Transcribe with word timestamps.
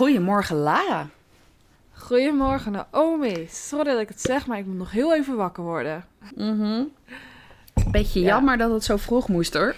Goedemorgen, 0.00 0.56
Lara. 0.56 1.08
Goedemorgen, 1.92 2.72
Naomi. 2.72 3.46
Sorry 3.50 3.92
dat 3.92 4.00
ik 4.00 4.08
het 4.08 4.20
zeg, 4.20 4.46
maar 4.46 4.58
ik 4.58 4.66
moet 4.66 4.76
nog 4.76 4.90
heel 4.90 5.14
even 5.14 5.36
wakker 5.36 5.62
worden. 5.62 6.04
Mhm. 6.34 6.82
Beetje 7.90 8.20
Ja. 8.20 8.26
jammer 8.26 8.58
dat 8.58 8.70
het 8.72 8.84
zo 8.84 8.96
vroeg 8.96 9.28
moest, 9.28 9.54
hoor. 9.54 9.74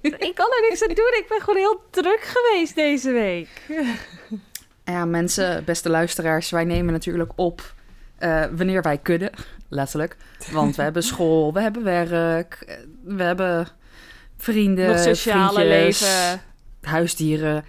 Ik 0.00 0.34
kan 0.34 0.46
er 0.46 0.66
niks 0.68 0.82
aan 0.82 0.88
doen. 0.94 1.14
Ik 1.18 1.24
ben 1.28 1.40
gewoon 1.40 1.56
heel 1.58 1.82
druk 1.90 2.20
geweest 2.34 2.74
deze 2.74 3.10
week. 3.10 3.48
Ja, 4.84 5.04
mensen, 5.04 5.64
beste 5.64 5.88
luisteraars, 5.90 6.50
wij 6.50 6.64
nemen 6.64 6.92
natuurlijk 6.92 7.32
op 7.34 7.74
eh, 8.18 8.44
wanneer 8.52 8.82
wij 8.82 8.98
kunnen, 8.98 9.30
letterlijk. 9.68 10.16
Want 10.50 10.76
we 10.76 10.82
hebben 10.82 11.02
school, 11.02 11.52
we 11.52 11.60
hebben 11.60 11.84
werk, 11.84 12.64
eh, 12.66 12.76
we 13.04 13.22
hebben 13.22 13.68
vrienden, 14.36 14.86
nog 14.88 14.98
sociale 14.98 15.52
vriendjes, 15.52 16.00
leven. 16.00 16.40
huisdieren. 16.82 17.64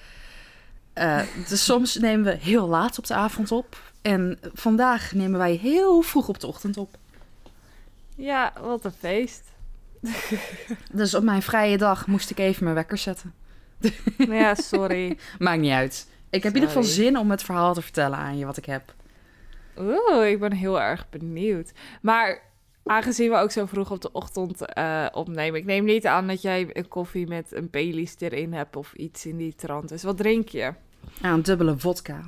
Eh, 0.93 1.21
dus 1.47 1.65
soms 1.65 1.95
nemen 1.95 2.25
we 2.25 2.37
heel 2.37 2.67
laat 2.67 2.97
op 2.97 3.07
de 3.07 3.13
avond 3.13 3.51
op. 3.51 3.91
En 4.01 4.39
vandaag 4.53 5.13
nemen 5.13 5.39
wij 5.39 5.53
heel 5.53 6.01
vroeg 6.01 6.27
op 6.27 6.39
de 6.39 6.47
ochtend 6.47 6.77
op. 6.77 6.97
Ja, 8.15 8.53
wat 8.61 8.85
een 8.85 8.91
feest. 8.91 9.43
Dus 10.91 11.13
op 11.13 11.23
mijn 11.23 11.41
vrije 11.41 11.77
dag 11.77 12.07
moest 12.07 12.29
ik 12.29 12.39
even 12.39 12.63
mijn 12.63 12.75
wekker 12.75 12.97
zetten. 12.97 13.33
Nou 14.17 14.33
ja, 14.33 14.55
sorry. 14.55 15.17
Maakt 15.39 15.59
niet 15.59 15.71
uit. 15.71 16.07
Ik 16.29 16.43
heb 16.43 16.55
in 16.55 16.61
ieder 16.61 16.75
geval 16.75 16.91
zin 16.91 17.17
om 17.17 17.31
het 17.31 17.43
verhaal 17.43 17.73
te 17.73 17.81
vertellen 17.81 18.17
aan 18.17 18.37
je 18.37 18.45
wat 18.45 18.57
ik 18.57 18.65
heb. 18.65 18.93
Oeh, 19.77 20.29
ik 20.29 20.39
ben 20.39 20.53
heel 20.53 20.81
erg 20.81 21.09
benieuwd. 21.09 21.71
Maar 22.01 22.41
aangezien 22.85 23.29
we 23.29 23.35
ook 23.35 23.51
zo 23.51 23.65
vroeg 23.65 23.91
op 23.91 24.01
de 24.01 24.11
ochtend 24.11 24.65
eh, 24.65 25.05
opnemen, 25.11 25.59
ik 25.59 25.65
neem 25.65 25.83
niet 25.83 26.05
aan 26.05 26.27
dat 26.27 26.41
jij 26.41 26.69
een 26.73 26.87
koffie 26.87 27.27
met 27.27 27.47
een 27.49 27.69
Baileys 27.71 28.15
erin 28.19 28.53
hebt 28.53 28.75
of 28.75 28.93
iets 28.93 29.25
in 29.25 29.37
die 29.37 29.55
trant. 29.55 29.89
Dus 29.89 30.03
wat 30.03 30.17
drink 30.17 30.49
je? 30.49 30.73
Ja, 31.21 31.33
een 31.33 31.41
dubbele 31.41 31.77
vodka. 31.77 32.21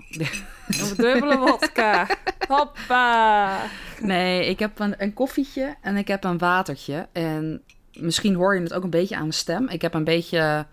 Een 0.67 0.95
dubbele 0.95 1.37
vodka. 1.37 2.07
Hoppa. 2.47 3.59
Nee, 3.99 4.49
ik 4.49 4.59
heb 4.59 4.79
een, 4.79 4.95
een 4.97 5.13
koffietje 5.13 5.75
en 5.81 5.97
ik 5.97 6.07
heb 6.07 6.23
een 6.23 6.37
watertje. 6.37 7.07
En 7.11 7.61
misschien 7.93 8.35
hoor 8.35 8.55
je 8.55 8.61
het 8.61 8.73
ook 8.73 8.83
een 8.83 8.89
beetje 8.89 9.15
aan 9.15 9.21
mijn 9.21 9.33
stem. 9.33 9.69
Ik 9.69 9.81
heb 9.81 9.93
een 9.93 10.03
beetje... 10.03 10.65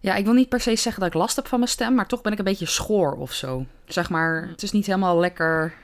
Ja, 0.00 0.14
ik 0.14 0.24
wil 0.24 0.34
niet 0.34 0.48
per 0.48 0.60
se 0.60 0.76
zeggen 0.76 1.02
dat 1.02 1.14
ik 1.14 1.18
last 1.18 1.36
heb 1.36 1.46
van 1.46 1.58
mijn 1.58 1.70
stem, 1.70 1.94
maar 1.94 2.06
toch 2.06 2.22
ben 2.22 2.32
ik 2.32 2.38
een 2.38 2.44
beetje 2.44 2.66
schoor 2.66 3.12
of 3.12 3.32
zo. 3.32 3.66
Zeg 3.86 4.10
maar, 4.10 4.48
het 4.48 4.62
is 4.62 4.72
niet 4.72 4.86
helemaal 4.86 5.18
lekker 5.18 5.74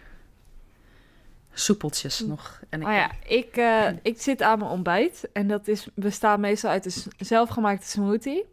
soepeltjes 1.53 2.21
nog. 2.21 2.61
En 2.69 2.81
ik, 2.81 2.87
Oh 2.87 2.93
ja, 2.93 3.11
ik, 3.27 3.57
eh, 3.57 3.89
ik 4.13 4.21
zit 4.21 4.43
aan 4.43 4.59
mijn 4.59 4.71
ontbijt. 4.71 5.29
En 5.33 5.49
dat 5.49 5.69
is, 5.69 5.87
bestaat 5.95 6.39
meestal 6.39 6.71
uit 6.71 6.85
een 6.85 7.27
zelfgemaakte 7.27 7.87
smoothie. 7.87 8.45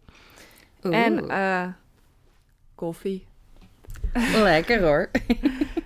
Oeh, 0.83 1.05
En 1.05 1.29
eh, 1.29 1.67
koffie. 2.75 3.27
lekker 4.33 4.81
hoor. 4.83 5.09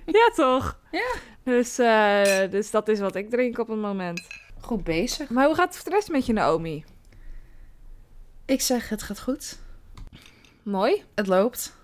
Ja, 0.06 0.32
toch? 0.36 0.80
Ja. 0.92 1.14
Dus, 1.44 1.78
eh, 1.80 2.52
dus 2.52 2.72
dat 2.72 2.88
is 2.88 3.00
wat 3.00 3.16
ik 3.16 3.30
drink 3.30 3.58
op 3.58 3.68
het 3.68 3.80
moment. 3.80 4.28
Goed 4.62 4.84
bezig. 4.84 5.30
Maar 5.30 5.46
hoe 5.46 5.56
gaat 5.56 5.74
het 5.74 5.84
voor 5.84 5.92
rest 5.92 6.10
met 6.10 6.26
je, 6.26 6.34
Naomi? 6.34 6.86
Ik 8.46 8.62
zeg, 8.62 8.90
het 8.90 9.04
gaat 9.04 9.20
goed. 9.20 9.58
Mooi. 10.64 11.04
Het 11.16 11.28
loopt. 11.28 11.76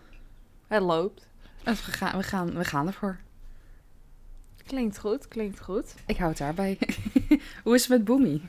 Het 0.68 0.81
loopt. 0.81 1.28
We 1.63 1.75
gaan, 1.75 2.18
we 2.18 2.23
gaan, 2.23 2.53
we 2.57 2.66
gaan 2.66 2.88
ervoor. 2.88 3.19
Klinkt 4.69 5.00
goed, 5.00 5.28
klinkt 5.28 5.59
goed. 5.59 5.96
Ik 6.06 6.18
hou 6.18 6.30
het 6.30 6.38
daarbij. 6.38 6.78
Hoe 7.63 7.75
is 7.75 7.81
het 7.81 7.90
met 7.90 8.03
Boomie? 8.03 8.41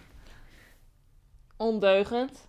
Ondeugend. 1.57 2.49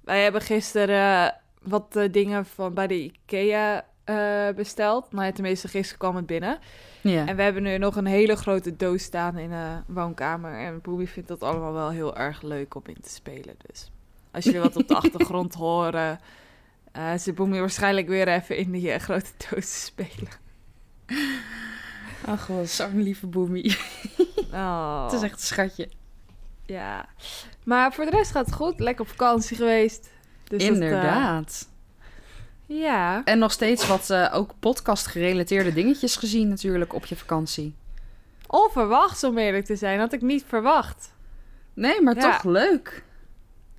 Wij 0.00 0.22
hebben 0.22 0.40
gisteren 0.40 1.26
eh, 1.26 1.32
wat 1.62 1.96
eh, 1.96 2.12
dingen 2.12 2.46
van 2.46 2.74
bij 2.74 2.86
de 2.86 3.02
IKEA 3.02 3.84
eh, 4.04 4.48
besteld. 4.54 5.12
Nou 5.12 5.24
ja, 5.24 5.32
tenminste, 5.32 5.68
gisteren 5.68 5.98
kwam 5.98 6.16
het 6.16 6.26
binnen. 6.26 6.58
Ja. 7.00 7.26
En 7.26 7.36
we 7.36 7.42
hebben 7.42 7.62
nu 7.62 7.78
nog 7.78 7.96
een 7.96 8.06
hele 8.06 8.36
grote 8.36 8.76
doos 8.76 9.02
staan 9.02 9.38
in 9.38 9.50
de 9.50 9.76
woonkamer. 9.86 10.58
En 10.58 10.80
Boobie 10.80 11.08
vindt 11.08 11.28
dat 11.28 11.42
allemaal 11.42 11.72
wel 11.72 11.90
heel 11.90 12.16
erg 12.16 12.42
leuk 12.42 12.74
om 12.74 12.82
in 12.86 13.00
te 13.00 13.10
spelen. 13.10 13.54
Dus 13.66 13.90
als 14.30 14.44
jullie 14.44 14.60
wat 14.60 14.76
op 14.76 14.88
de 14.88 14.96
achtergrond 15.02 15.54
horen, 15.54 16.20
eh 16.92 17.12
zit 17.16 17.34
Boobie 17.34 17.60
waarschijnlijk 17.60 18.08
weer 18.08 18.28
even 18.28 18.56
in 18.56 18.70
die 18.70 18.98
grote 18.98 19.30
doos 19.50 19.70
te 19.70 19.78
spelen. 19.78 20.40
Ach, 22.26 22.46
wat 22.46 22.68
zo'n 22.78 23.02
lieve 23.02 23.26
Boomie. 23.26 23.76
Oh, 24.52 25.04
Het 25.04 25.12
is 25.12 25.22
echt 25.22 25.32
een 25.40 25.46
schatje. 25.46 25.88
ja. 26.66 27.06
Maar 27.64 27.92
voor 27.92 28.04
de 28.04 28.10
rest 28.10 28.30
gaat 28.30 28.46
het 28.46 28.54
goed. 28.54 28.80
Lekker 28.80 29.04
op 29.04 29.10
vakantie 29.10 29.56
geweest. 29.56 30.02
Dus 30.02 30.10
dat, 30.48 30.60
eh, 30.60 30.66
Inderdaad. 30.66 31.68
ja. 32.66 33.24
En 33.24 33.38
nog 33.38 33.52
steeds 33.52 33.86
wat 33.86 34.10
eh, 34.10 34.30
ook 34.34 34.50
podcast-gerelateerde 34.60 35.72
dingetjes 35.72 36.16
gezien 36.16 36.48
natuurlijk 36.48 36.92
op 36.94 37.06
je 37.06 37.16
vakantie. 37.16 37.74
Onverwachts 38.46 39.24
om 39.24 39.38
eerlijk 39.38 39.64
te 39.64 39.76
zijn. 39.76 39.98
Had 39.98 40.12
ik 40.12 40.20
niet 40.22 40.44
verwacht. 40.46 41.14
Nee, 41.74 42.02
maar 42.02 42.14
Ja. 42.14 42.20
toch 42.32 42.44
leuk. 42.44 43.04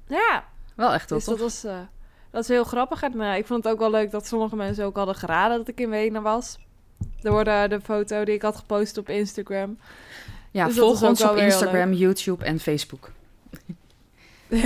Ja. 0.08 0.44
Wel 0.76 0.94
echt 0.94 1.10
wel 1.10 1.20
Dus 1.20 1.28
dat 1.28 1.40
was, 1.40 1.64
eh, 1.64 1.72
dat 1.76 1.88
was 2.32 2.48
heel 2.48 2.64
grappig. 2.64 3.02
En 3.04 3.22
ik 3.22 3.46
vond 3.46 3.64
het 3.64 3.74
ook 3.74 3.80
wel 3.80 3.92
leuk 3.92 4.12
dat 4.12 4.28
sommige 4.28 4.56
mensen 4.56 4.86
ook 4.86 4.96
hadden 4.96 5.16
geraden 5.16 5.58
dat 5.58 5.68
ik 5.68 5.80
in 5.80 5.90
Wenen 5.90 6.22
was. 6.22 6.58
Door 7.22 7.44
de, 7.44 7.66
de 7.70 7.82
foto 7.82 8.24
die 8.24 8.34
ik 8.34 8.42
had 8.42 8.56
gepost 8.56 8.98
op 8.98 9.10
Instagram. 9.10 9.78
Ja, 10.52 10.66
dus 10.66 10.78
volg 10.78 11.04
ons 11.04 11.24
op 11.24 11.36
Instagram, 11.36 11.94
YouTube 11.94 12.46
en 12.46 12.60
Facebook. 12.60 13.12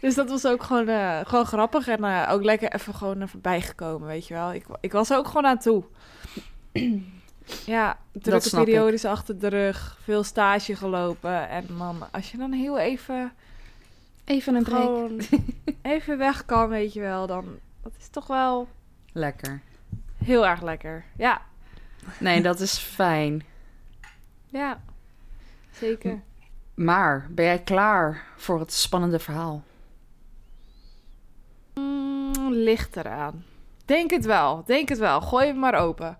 dus 0.00 0.14
dat 0.14 0.28
was 0.28 0.46
ook 0.46 0.62
gewoon, 0.62 0.88
eh, 0.88 1.20
gewoon 1.24 1.46
grappig. 1.46 1.88
En 1.88 2.04
eh, 2.04 2.28
ook 2.32 2.44
lekker 2.44 2.72
even 2.72 2.94
gewoon 2.94 3.22
even 3.22 3.40
bijgekomen, 3.40 4.08
weet 4.08 4.26
je 4.26 4.34
wel. 4.34 4.52
Ik, 4.52 4.64
ik 4.80 4.92
was 4.92 5.10
er 5.10 5.16
ook 5.16 5.26
gewoon 5.26 5.46
aan 5.46 5.58
toe. 5.58 5.84
ja, 7.66 7.98
drukke 8.12 8.46
ik. 8.46 8.64
periodes 8.64 9.04
achter 9.04 9.38
de 9.38 9.48
rug. 9.48 9.98
Veel 10.02 10.22
stage 10.22 10.76
gelopen. 10.76 11.48
En 11.48 11.64
dan, 11.78 12.02
als 12.10 12.30
je 12.30 12.38
dan 12.38 12.52
heel 12.52 12.78
even, 12.78 13.32
Even 14.24 14.54
een 14.54 14.62
break. 14.62 15.10
even 15.82 16.18
weg 16.18 16.44
kan, 16.44 16.68
weet 16.68 16.92
je 16.92 17.00
wel. 17.00 17.26
Dan, 17.26 17.44
dat 17.82 17.92
is 17.98 18.08
toch 18.08 18.26
wel 18.26 18.68
Lekker. 19.12 19.60
Heel 20.24 20.46
erg 20.46 20.62
lekker. 20.62 21.04
Ja, 21.16 21.42
Nee, 22.18 22.42
dat 22.42 22.60
is 22.60 22.78
fijn. 22.78 23.44
ja. 24.46 24.80
Zeker. 25.70 26.20
Maar 26.74 27.26
ben 27.30 27.44
jij 27.44 27.58
klaar 27.58 28.24
voor 28.36 28.60
het 28.60 28.72
spannende 28.72 29.18
verhaal? 29.18 29.62
Mm, 31.74 32.52
ligt 32.52 32.96
eraan. 32.96 33.44
Denk 33.84 34.10
het 34.10 34.24
wel, 34.24 34.62
denk 34.66 34.88
het 34.88 34.98
wel. 34.98 35.20
Gooi 35.20 35.46
hem 35.46 35.58
maar 35.58 35.74
open. 35.74 36.18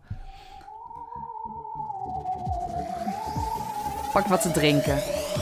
Pak 4.12 4.26
wat 4.26 4.42
te 4.42 4.50
drinken 4.50 4.98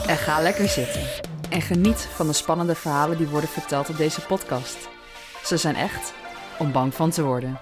en 0.07 0.17
ga 0.17 0.41
lekker 0.41 0.67
zitten. 0.67 1.01
En 1.49 1.61
geniet 1.61 2.01
van 2.01 2.27
de 2.27 2.33
spannende 2.33 2.75
verhalen 2.75 3.17
die 3.17 3.27
worden 3.27 3.49
verteld 3.49 3.89
op 3.89 3.97
deze 3.97 4.21
podcast. 4.21 4.89
Ze 5.43 5.57
zijn 5.57 5.75
echt 5.75 6.13
om 6.59 6.71
bang 6.71 6.93
van 6.93 7.09
te 7.09 7.23
worden. 7.23 7.59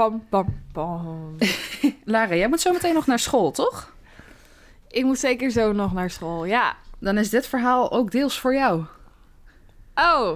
Pam, 0.00 0.24
pam, 0.28 0.62
pam. 0.72 1.36
Lara, 2.04 2.34
jij 2.34 2.48
moet 2.48 2.60
zo 2.60 2.72
meteen 2.72 2.94
nog 2.94 3.06
naar 3.06 3.18
school, 3.18 3.50
toch? 3.50 3.92
Ik 4.88 5.04
moet 5.04 5.18
zeker 5.18 5.50
zo 5.50 5.72
nog 5.72 5.92
naar 5.92 6.10
school, 6.10 6.44
ja. 6.44 6.76
Dan 6.98 7.18
is 7.18 7.30
dit 7.30 7.46
verhaal 7.46 7.92
ook 7.92 8.10
deels 8.10 8.38
voor 8.38 8.54
jou. 8.54 8.84
Oh, 9.94 10.30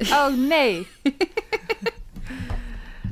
oh 0.00 0.36
nee. 0.48 0.86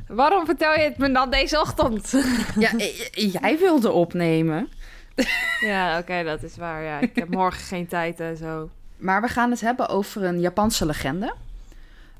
Waarom 0.07 0.45
vertel 0.45 0.73
je 0.73 0.79
het 0.79 0.97
me 0.97 1.11
dan 1.11 1.29
deze 1.29 1.59
ochtend? 1.59 2.11
Ja, 2.59 2.71
j- 2.77 3.37
jij 3.41 3.57
wilde 3.57 3.91
opnemen. 3.91 4.69
ja, 5.59 5.97
oké, 5.99 6.23
dat 6.23 6.43
is 6.43 6.57
waar. 6.57 6.83
Ja, 6.83 6.99
ik 6.99 7.15
heb 7.15 7.29
morgen 7.29 7.61
geen 7.63 7.87
tijd 7.87 8.19
en 8.19 8.37
zo. 8.37 8.69
Maar 8.97 9.21
we 9.21 9.27
gaan 9.27 9.51
het 9.51 9.61
hebben 9.61 9.89
over 9.89 10.23
een 10.23 10.39
Japanse 10.39 10.85
legende. 10.85 11.33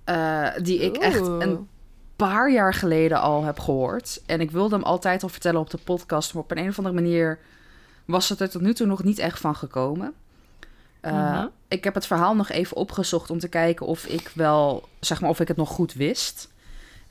eh, 0.04 0.48
die 0.62 0.80
ik 0.80 0.98
echt 0.98 1.28
een 1.28 1.68
paar 2.28 2.52
jaar 2.52 2.74
geleden 2.74 3.22
al 3.22 3.44
heb 3.44 3.60
gehoord. 3.60 4.22
En 4.26 4.42
ik 4.42 4.52
wilde 4.52 4.76
hem 4.76 4.84
altijd 4.84 5.24
al 5.24 5.30
vertellen 5.30 5.60
op 5.60 5.70
de 5.70 5.78
podcast. 5.84 6.34
Maar 6.34 6.44
op 6.44 6.52
een, 6.52 6.58
een 6.58 6.70
of 6.70 6.78
andere 6.78 6.96
manier 6.96 7.40
was 8.06 8.30
het 8.30 8.40
er 8.40 8.50
tot 8.50 8.62
nu 8.62 8.74
toe 8.74 8.88
nog 8.88 9.04
niet 9.04 9.20
echt 9.20 9.40
van 9.40 9.56
gekomen. 9.56 10.14
Eh, 11.00 11.14
Mhm. 11.14 11.48
Ik 11.68 11.84
heb 11.84 11.94
het 11.94 12.06
verhaal 12.08 12.36
nog 12.36 12.50
even 12.50 12.78
opgezocht 12.78 13.30
om 13.30 13.40
te 13.40 13.48
kijken 13.48 13.86
of 13.86 14.06
ik 14.06 14.32
wel, 14.34 14.88
zeg 15.00 15.22
maar, 15.22 15.30
of 15.30 15.40
ik 15.40 15.48
het 15.48 15.58
nog 15.58 15.70
goed 15.70 15.94
wist. 15.94 16.50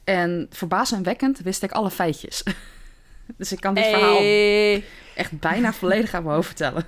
En 0.05 0.47
verbazingwekkend 0.51 1.39
wist 1.39 1.63
ik 1.63 1.73
alle 1.73 1.91
feitjes. 1.91 2.43
dus 3.39 3.53
ik 3.53 3.61
kan 3.61 3.75
dit 3.75 3.85
verhaal 3.87 4.19
echt 5.15 5.41
bijna 5.41 5.73
volledig 5.81 6.15
aan 6.15 6.23
mijn 6.23 6.35
hoofd 6.35 6.47
vertellen. 6.47 6.85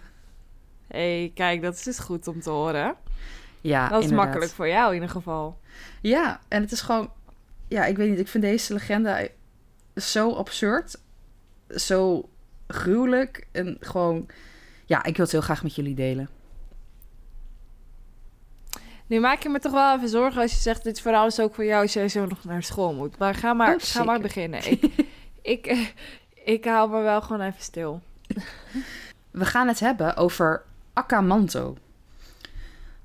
hey, 0.89 1.33
kijk, 1.35 1.63
dat 1.63 1.75
is 1.75 1.83
dus 1.83 1.99
goed 1.99 2.27
om 2.29 2.41
te 2.41 2.51
horen. 2.51 2.95
Ja, 3.61 3.89
Dat 3.89 3.99
is 3.99 4.05
inderdaad. 4.05 4.25
makkelijk 4.27 4.53
voor 4.53 4.69
jou 4.69 4.89
in 4.89 4.95
ieder 4.95 5.11
geval. 5.11 5.59
Ja, 6.01 6.41
en 6.49 6.61
het 6.63 6.73
is 6.73 6.81
gewoon... 6.81 7.11
Ja, 7.73 7.85
ik 7.85 7.97
weet 7.97 8.11
niet. 8.11 8.19
Ik 8.19 8.29
vind 8.29 8.45
deze 8.45 8.73
legende 8.73 9.31
zo 9.97 10.33
absurd. 10.33 11.01
Zo 11.69 12.29
gruwelijk. 12.67 13.47
En 13.53 13.77
gewoon... 13.81 14.27
Ja, 14.87 15.05
ik 15.05 15.17
wil 15.17 15.25
het 15.25 15.33
heel 15.33 15.41
graag 15.41 15.63
met 15.63 15.75
jullie 15.75 15.95
delen. 15.95 16.29
Nu 19.07 19.21
maak 19.21 19.43
je 19.43 19.49
me 19.49 19.59
toch 19.59 19.73
wel 19.73 19.97
even 19.97 20.09
zorgen 20.09 20.43
als 20.43 20.51
je 20.51 20.61
zegt... 20.61 20.85
dit 20.85 21.01
verhaal 21.01 21.27
is 21.27 21.41
ook 21.41 21.55
voor 21.55 21.65
jou 21.65 21.83
als 21.83 21.93
jij 21.93 22.09
zo 22.09 22.27
nog 22.27 22.45
naar 22.45 22.63
school 22.63 22.95
moet. 22.95 23.19
Maar 23.19 23.35
ga 23.35 23.53
maar, 23.53 23.75
Oh, 23.75 23.81
ga 23.81 24.05
maar 24.05 24.21
beginnen. 24.21 24.61
Ik, 24.71 24.95
ik, 25.43 25.67
eh, 25.67 25.87
ik 26.45 26.65
hou 26.65 26.91
me 26.91 27.01
wel 27.01 27.23
gewoon 27.23 27.41
even 27.41 27.63
stil. 27.63 28.01
We 29.31 29.45
gaan 29.45 29.69
het 29.69 29.81
hebben 29.81 30.17
over 30.17 30.65
Akamanto. 30.93 31.77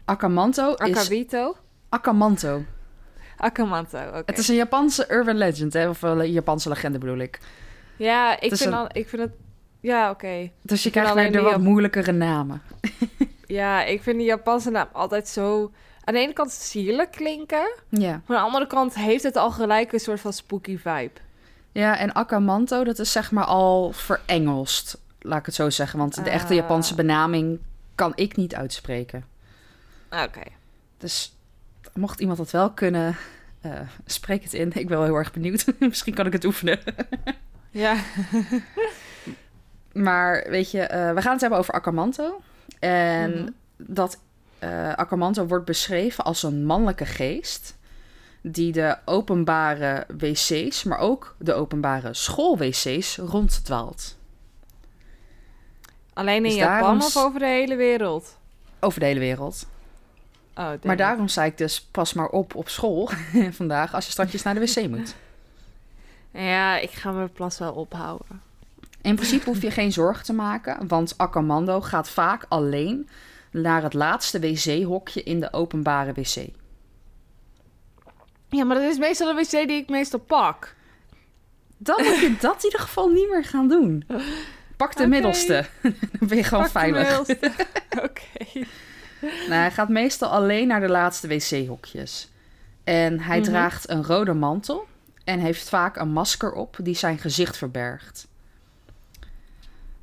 Akamanto 0.06 0.74
is... 0.74 0.98
Akabito? 0.98 1.58
Akamanto. 1.90 2.64
Akamanto, 3.38 3.98
oké. 4.07 4.22
Het 4.25 4.38
is 4.38 4.48
een 4.48 4.56
Japanse 4.56 5.06
urban 5.12 5.38
legend, 5.38 5.74
hè? 5.74 5.89
of 5.89 6.01
een 6.01 6.31
Japanse 6.31 6.69
legende 6.69 6.98
bedoel 6.98 7.18
ik. 7.18 7.39
Ja, 7.95 8.34
ik 8.39 8.56
vind, 8.56 8.60
een- 8.60 8.74
al, 8.74 8.88
ik 8.92 9.10
vind 9.10 9.22
het... 9.22 9.31
Ja, 9.80 10.10
oké. 10.10 10.51
Dus 10.62 10.84
je 10.84 10.89
krijgt 10.89 11.13
weer 11.13 11.31
de 11.31 11.42
wat 11.42 11.51
Jap- 11.51 11.62
moeilijkere 11.62 12.12
namen. 12.12 12.62
Ja, 13.48 13.84
ik 13.84 14.01
vind 14.04 14.18
die 14.18 14.25
Japanse 14.25 14.69
naam 14.69 14.88
altijd 14.92 15.28
zo... 15.28 15.72
Aan 16.04 16.13
de 16.13 16.19
ene 16.19 16.34
kant 16.34 16.51
sierlijk 16.51 17.12
klinken... 17.12 17.69
Ja. 17.89 18.10
Maar 18.25 18.38
aan 18.38 18.44
de 18.44 18.50
andere 18.50 18.68
kant 18.68 18.95
heeft 18.95 19.24
het 19.24 19.36
al 19.36 19.51
gelijk 19.51 19.94
een 19.94 20.00
soort 20.00 20.19
van 20.19 20.33
spooky 20.33 20.78
vibe. 20.78 21.12
ja, 21.72 21.98
en 21.98 22.13
Akamanto, 22.13 22.83
dat 22.83 23.00
is 23.00 23.12
zeg 23.12 23.31
maar 23.31 23.45
al 23.45 23.92
verengelst, 23.92 24.98
laat 25.19 25.40
ik 25.40 25.45
het 25.45 25.56
zo 25.56 25.69
zeggen. 25.69 26.00
Want 26.00 26.24
de 26.24 26.30
echte 26.30 26.48
Ah. 26.54 26.60
Japanse 26.60 26.95
benaming 26.95 27.60
kan 27.95 28.12
ik 28.16 28.36
niet 28.36 28.56
uitspreken. 28.56 29.25
Oké. 30.12 30.42
Dus 30.98 31.37
mocht 31.97 32.19
iemand 32.19 32.38
dat 32.38 32.51
wel 32.51 32.71
kunnen, 32.71 33.15
eh, 33.61 33.71
spreek 34.05 34.44
het 34.44 34.53
in. 34.53 34.67
Ik 34.67 34.88
ben 34.88 34.97
wel 34.97 35.03
heel 35.03 35.15
erg 35.15 35.31
benieuwd. 35.33 35.65
Misschien 35.79 36.13
kan 36.13 36.25
ik 36.25 36.33
het 36.33 36.45
oefenen. 36.45 36.79
Ja. 37.71 37.95
Maar 39.94 40.45
weet 40.49 40.71
je, 40.71 40.81
eh, 40.81 41.13
we 41.13 41.21
gaan 41.21 41.31
het 41.31 41.41
hebben 41.41 41.59
over 41.59 41.73
Akamanto. 41.73 42.41
En 42.79 43.31
Mhm. 43.31 43.49
dat 43.77 44.19
eh 44.59 44.94
Akamanto 44.94 45.45
wordt 45.47 45.65
beschreven 45.65 46.23
als 46.23 46.44
een 46.44 46.65
mannelijke 46.65 47.05
geest... 47.05 47.77
die 48.41 48.71
de 48.71 48.97
openbare 49.05 50.05
wc's, 50.17 50.83
maar 50.83 50.97
ook 50.99 51.35
de 51.39 51.53
openbare 51.53 52.13
schoolwc's 52.13 53.17
ronddwaalt. 53.17 54.17
Alleen 56.13 56.35
in 56.35 56.44
Dus 56.44 56.55
Japan 56.55 56.79
daarom 56.79 57.01
of 57.01 57.17
over 57.17 57.39
de 57.39 57.45
hele 57.45 57.75
wereld? 57.75 58.38
Over 58.79 58.99
de 58.99 59.05
hele 59.05 59.19
wereld. 59.19 59.67
Oh. 60.57 60.71
Maar 60.83 60.98
daarom 60.98 61.27
zei 61.27 61.50
ik 61.50 61.57
dus 61.57 61.81
pas 61.81 62.13
maar 62.13 62.27
op 62.27 62.56
op 62.56 62.69
school 62.69 63.09
vandaag... 63.51 63.94
als 63.94 64.06
je 64.06 64.12
straks 64.12 64.44
naar 64.44 64.54
de 64.54 64.59
wc 64.59 64.88
moet. 64.95 65.15
Ja, 66.31 66.77
ik 66.77 66.89
ga 66.92 67.12
mijn 67.12 67.31
plas 67.31 67.59
wel 67.59 67.74
ophouden. 67.74 68.42
In 69.01 69.15
principe 69.15 69.45
hoef 69.45 69.62
je 69.62 69.71
geen 69.71 69.92
zorgen 69.92 70.25
te 70.25 70.33
maken, 70.33 70.88
want 70.88 71.13
Akamando 71.18 71.81
gaat 71.81 72.09
vaak 72.09 72.45
alleen 72.50 73.09
naar 73.51 73.83
het 73.83 73.94
laatste 73.94 74.39
wc-hokje 74.39 75.24
in 75.24 75.39
de 75.39 75.54
openbare 75.54 76.13
wc. 76.13 76.48
Ja, 78.50 78.63
maar 78.63 78.75
dat 78.75 78.92
is 78.92 78.98
meestal 78.98 79.36
de 79.36 79.42
wc 79.42 79.51
die 79.68 79.81
ik 79.81 79.89
meestal 79.89 80.19
pak. 80.19 80.75
Dan 81.77 82.04
moet 82.04 82.19
je 82.19 82.36
dat 82.39 82.56
in 82.57 82.63
ieder 82.63 82.80
geval 82.80 83.07
niet 83.07 83.30
meer 83.30 83.45
gaan 83.45 83.68
doen. 83.68 84.07
Pak 84.77 84.95
de 84.95 85.07
middelste. 85.07 85.65
Dan 85.81 86.27
ben 86.27 86.38
je 86.38 86.44
gewoon 86.44 86.63
Pak 86.63 86.74
de 86.74 86.80
veilig. 86.80 87.07
middelste. 87.07 87.51
Oké. 88.04 88.65
Nou, 89.50 89.54
hij 89.54 89.72
gaat 89.72 89.90
meestal 89.90 90.30
alleen 90.30 90.68
naar 90.68 90.80
de 90.81 90.90
laatste 90.90 91.28
wc-hokjes. 91.28 92.30
En 92.84 93.19
hij 93.19 93.40
Mhm. 93.40 93.48
draagt 93.50 93.90
een 93.90 94.04
rode 94.04 94.34
mantel 94.34 94.86
en 95.24 95.40
heeft 95.40 95.69
vaak 95.69 95.96
een 95.98 96.10
masker 96.10 96.52
op 96.54 96.78
die 96.81 96.96
zijn 96.96 97.18
gezicht 97.18 97.58
verbergt. 97.58 98.28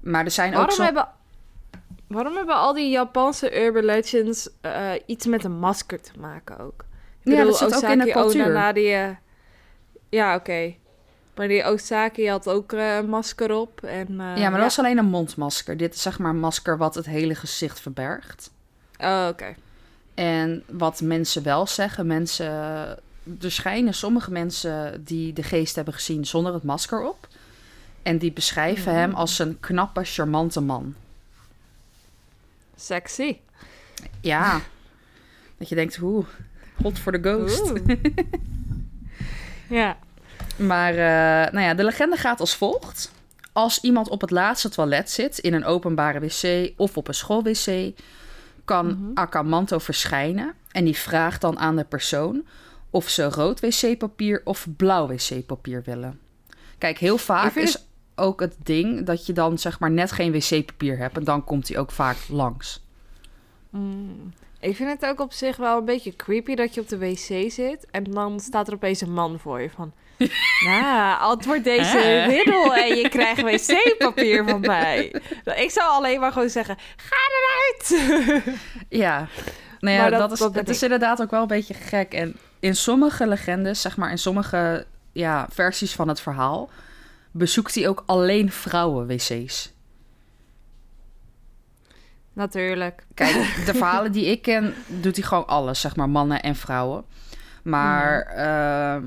Maar 0.01 0.25
er 0.25 0.31
zijn 0.31 0.49
ook 0.51 0.57
Waarom 0.57 0.75
zo... 0.77 0.83
hebben, 0.83 1.09
waarom 2.07 2.37
hebben 2.37 2.55
al 2.57 2.73
die 2.73 2.91
Japanse 2.91 3.65
urban 3.65 3.85
legends 3.85 4.49
eh, 4.61 4.91
iets 5.07 5.27
met 5.27 5.45
een 5.45 5.59
masker 5.59 6.01
te 6.01 6.13
maken 6.19 6.59
ook? 6.59 6.85
Ik 7.23 7.33
Ja, 7.33 7.37
dat 7.45 7.53
bedoel, 7.53 7.71
zit 7.71 7.85
ook 7.85 7.91
in 7.91 7.99
de 7.99 8.11
cultuur. 8.13 8.73
Die, 8.75 8.93
eh, 8.93 9.09
ja, 10.09 10.35
oké. 10.35 10.75
Maar 11.37 11.49
die 11.49 11.71
Osaki 11.71 12.29
had 12.29 12.49
ook 12.49 12.73
eh, 12.73 12.97
een 12.97 13.09
masker 13.09 13.53
op. 13.53 13.83
En, 13.83 14.07
Ja, 14.17 14.35
maar 14.35 14.51
dat 14.51 14.61
was 14.61 14.79
alleen 14.79 14.99
een 14.99 15.05
mondmasker. 15.05 15.77
Dit 15.77 15.95
is 15.95 16.03
zeg 16.03 16.19
maar 16.19 16.31
een 16.31 16.39
masker 16.41 16.79
wat 16.79 16.95
het 16.95 17.07
hele 17.07 17.35
gezicht 17.35 17.81
verbergt. 17.81 18.51
Oh, 18.99 19.27
oké. 19.31 19.55
En 20.15 20.63
wat 20.67 21.01
mensen 21.01 21.43
wel 21.43 21.67
zeggen, 21.67 22.07
mensen... 22.07 22.47
Er 23.41 23.53
schijnen 23.53 23.95
sommige 23.95 24.31
mensen 24.31 25.05
die 25.05 25.33
de 25.33 25.43
geest 25.43 25.75
hebben 25.75 25.95
gezien 25.95 26.25
zonder 26.25 26.55
het 26.55 26.63
masker 26.63 27.09
op. 27.09 27.29
En 28.03 28.19
die 28.19 28.33
beschrijven 28.33 28.95
hem 28.95 29.15
als 29.15 29.39
een 29.39 29.61
knappe, 29.61 30.05
charmante 30.05 30.61
man. 30.61 30.95
Sexy. 32.77 33.37
Ja. 34.21 34.61
dat 35.59 35.69
je 35.69 35.75
denkt, 35.75 35.97
hoe, 35.97 36.25
god 36.83 36.99
voor 36.99 37.13
de 37.13 37.21
ghost. 37.23 37.73
Ja. 39.69 39.97
Maar 40.57 40.91
eh, 40.91 41.53
nou 41.53 41.67
ja, 41.67 41.75
de 41.75 41.85
legende 41.85 42.17
gaat 42.17 42.41
als 42.41 42.57
volgt. 42.57 43.13
Als 43.53 43.81
iemand 43.81 44.09
op 44.09 44.21
het 44.21 44.31
laatste 44.31 44.69
toilet 44.69 45.11
zit 45.11 45.39
in 45.39 45.55
een 45.55 45.65
openbare 45.65 46.21
wc 46.21 46.73
of 46.77 46.97
op 46.97 47.09
een 47.09 47.15
schoolwc, 47.15 47.93
kan. 48.65 49.11
Akamanto 49.15 49.79
verschijnen. 49.79 50.55
En 50.71 50.85
die 50.85 50.97
vraagt 50.97 51.41
dan 51.41 51.59
aan 51.59 51.77
de 51.77 51.85
persoon 51.85 52.45
of 52.91 53.09
ze 53.09 53.25
rood 53.25 53.61
wc-papier 53.61 54.41
of 54.45 54.67
blauw 54.77 55.07
wc-papier 55.07 55.83
willen. 55.85 56.21
Kijk, 56.79 56.99
heel 56.99 57.19
vaak 57.19 57.55
is 57.55 57.87
ook 58.15 58.41
het 58.41 58.57
ding 58.63 59.07
dat 59.07 59.27
je 59.27 59.33
dan 59.33 59.59
zeg 59.59 59.81
maar 59.81 59.91
net 59.91 60.13
geen 60.13 60.33
wc-papier 60.33 60.99
hebt. 60.99 61.17
En 61.17 61.25
dan 61.25 61.45
komt 61.45 61.69
hij 61.69 61.79
ook 61.79 61.91
vaak 61.91 62.17
langs. 62.29 62.85
Mm. 63.71 64.33
Ik 64.61 64.77
vind 64.77 64.91
het 64.91 65.11
ook 65.11 65.21
op 65.21 65.33
zich 65.33 65.57
wel 65.57 65.79
een 65.79 65.85
beetje 65.85 66.17
creepy 66.17 66.55
dat 66.55 66.75
je 66.75 66.81
op 66.81 66.89
de 66.89 66.99
wc 66.99 67.53
zit 67.53 67.87
en 67.91 68.05
dan 68.05 68.41
staat 68.41 68.69
er 68.69 68.75
opeens 68.75 69.01
een 69.01 69.13
man 69.13 69.39
voor 69.39 69.61
je 69.61 69.71
van... 69.71 69.93
Nou, 70.67 71.21
antwoord 71.21 71.65
deze 71.65 72.25
riddel 72.29 72.75
en 72.75 72.97
je 72.97 73.09
krijgt 73.09 73.43
wc-papier 73.43 74.45
van 74.49 74.61
mij. 74.61 75.15
Ik 75.57 75.71
zou 75.71 75.91
alleen 75.91 76.21
maar 76.21 76.33
gewoon 76.33 76.49
zeggen, 76.51 76.77
ga 76.97 77.17
eruit! 77.31 78.03
Ja, 78.89 79.29
nou 79.81 79.97
ja, 79.97 80.01
Maar 80.01 80.11
dat, 80.11 80.21
dat- 80.21 80.33
is, 80.33 80.39
dat 80.39 80.55
het 80.55 80.69
is 80.69 80.83
inderdaad 80.83 81.23
ook 81.23 81.31
wel 81.31 81.43
een 81.43 81.47
beetje 81.47 81.75
gek. 81.75 82.13
En 82.15 82.37
in 82.61 82.77
sommige 82.77 83.27
legendes, 83.27 83.81
zeg 83.81 83.97
maar 83.97 84.11
in 84.11 84.19
sommige 84.19 84.87
ja, 85.13 85.47
versies 85.53 85.95
van 85.95 86.09
het 86.09 86.21
verhaal, 86.21 86.71
bezoekt 87.31 87.75
hij 87.75 87.89
ook 87.89 88.03
alleen 88.07 88.53
vrouwen-wc's. 88.53 89.73
Natuurlijk. 92.33 93.05
Kijk, 93.15 93.33
de 93.67 93.75
verhalen 93.75 94.13
die 94.13 94.27
ik 94.27 94.43
ken, 94.43 94.75
doet 94.87 95.17
hij 95.17 95.25
gewoon 95.25 95.47
alles, 95.47 95.81
zeg 95.81 95.97
maar 95.97 96.09
mannen 96.09 96.43
en 96.43 96.57
vrouwen. 96.57 97.05
Maar 97.63 98.21
ehm, 98.21 99.05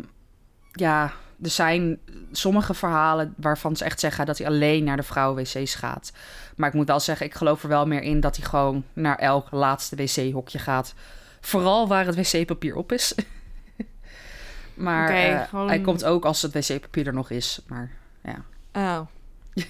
ja, 0.79 1.13
er 1.43 1.49
zijn 1.49 1.99
sommige 2.31 2.73
verhalen 2.73 3.33
waarvan 3.37 3.75
ze 3.75 3.83
echt 3.83 3.99
zeggen 3.99 4.25
dat 4.25 4.37
hij 4.37 4.47
alleen 4.47 4.83
naar 4.83 4.97
de 4.97 5.03
vrouwen-wc's 5.03 5.75
gaat. 5.75 6.11
Maar 6.55 6.69
ik 6.69 6.75
moet 6.75 6.87
wel 6.87 6.99
zeggen, 6.99 7.25
ik 7.25 7.33
geloof 7.33 7.63
er 7.63 7.69
wel 7.69 7.87
meer 7.87 8.01
in 8.01 8.19
dat 8.19 8.35
hij 8.35 8.45
gewoon 8.45 8.83
naar 8.93 9.17
elk 9.17 9.51
laatste 9.51 9.95
wc-hokje 9.95 10.59
gaat. 10.59 10.93
Vooral 11.41 11.87
waar 11.87 12.05
het 12.05 12.15
wc-papier 12.15 12.75
op 12.75 12.91
is. 12.91 13.15
maar 14.73 15.09
eh, 15.09 15.43
gewoon- 15.43 15.67
hij 15.67 15.81
komt 15.81 16.03
ook 16.05 16.25
als 16.25 16.41
het 16.41 16.53
wc-papier 16.53 17.07
er 17.07 17.13
nog 17.13 17.29
is. 17.29 17.61
Maar, 17.67 17.91
ja. 18.23 18.43
Oh. 18.73 19.07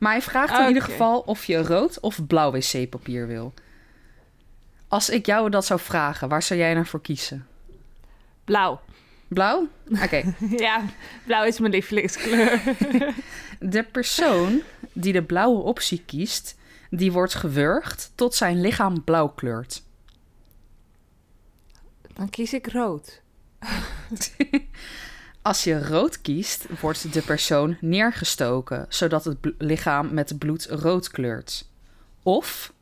maar 0.00 0.12
hij 0.12 0.22
vraagt 0.22 0.58
in 0.58 0.66
ieder 0.68 0.82
Oké. 0.82 0.90
geval 0.92 1.20
of 1.20 1.44
je 1.44 1.62
rood 1.62 2.00
of 2.00 2.26
blauw 2.26 2.50
wc-papier 2.50 3.26
wil. 3.26 3.54
Als 4.88 5.10
ik 5.10 5.26
jou 5.26 5.50
dat 5.50 5.64
zou 5.64 5.80
vragen, 5.80 6.28
waar 6.28 6.42
zou 6.42 6.60
jij 6.60 6.74
naar 6.74 6.86
voor 6.86 7.00
kiezen? 7.00 7.46
Blauw. 8.44 8.80
Blauw? 9.28 9.68
Oké. 10.02 10.34
ja, 10.66 10.84
blauw 11.24 11.44
is 11.44 11.58
mijn 11.58 11.72
lievelingskleur. 11.72 12.62
De 13.60 13.82
persoon 13.82 14.62
die 14.92 15.12
de 15.12 15.22
blauwe 15.22 15.62
optie 15.62 16.02
kiest, 16.06 16.56
die 16.90 17.12
wordt 17.12 17.34
gewurgd 17.34 18.12
tot 18.14 18.34
zijn 18.34 18.60
lichaam 18.60 19.04
blauw 19.04 19.28
kleurt. 19.28 19.82
Dan 22.12 22.30
kies 22.30 22.52
ik 22.52 22.66
rood. 22.66 23.20
Als 25.42 25.64
je 25.64 25.86
rood 25.86 26.20
kiest, 26.20 26.66
wordt 26.80 27.12
de 27.12 27.22
persoon 27.22 27.76
neergestoken, 27.80 28.86
zodat 28.88 29.24
het 29.24 29.36
lichaam 29.58 30.14
met 30.14 30.38
bloed 30.38 30.64
rood 30.64 31.10
kleurt. 31.10 31.68
Of 32.22 32.72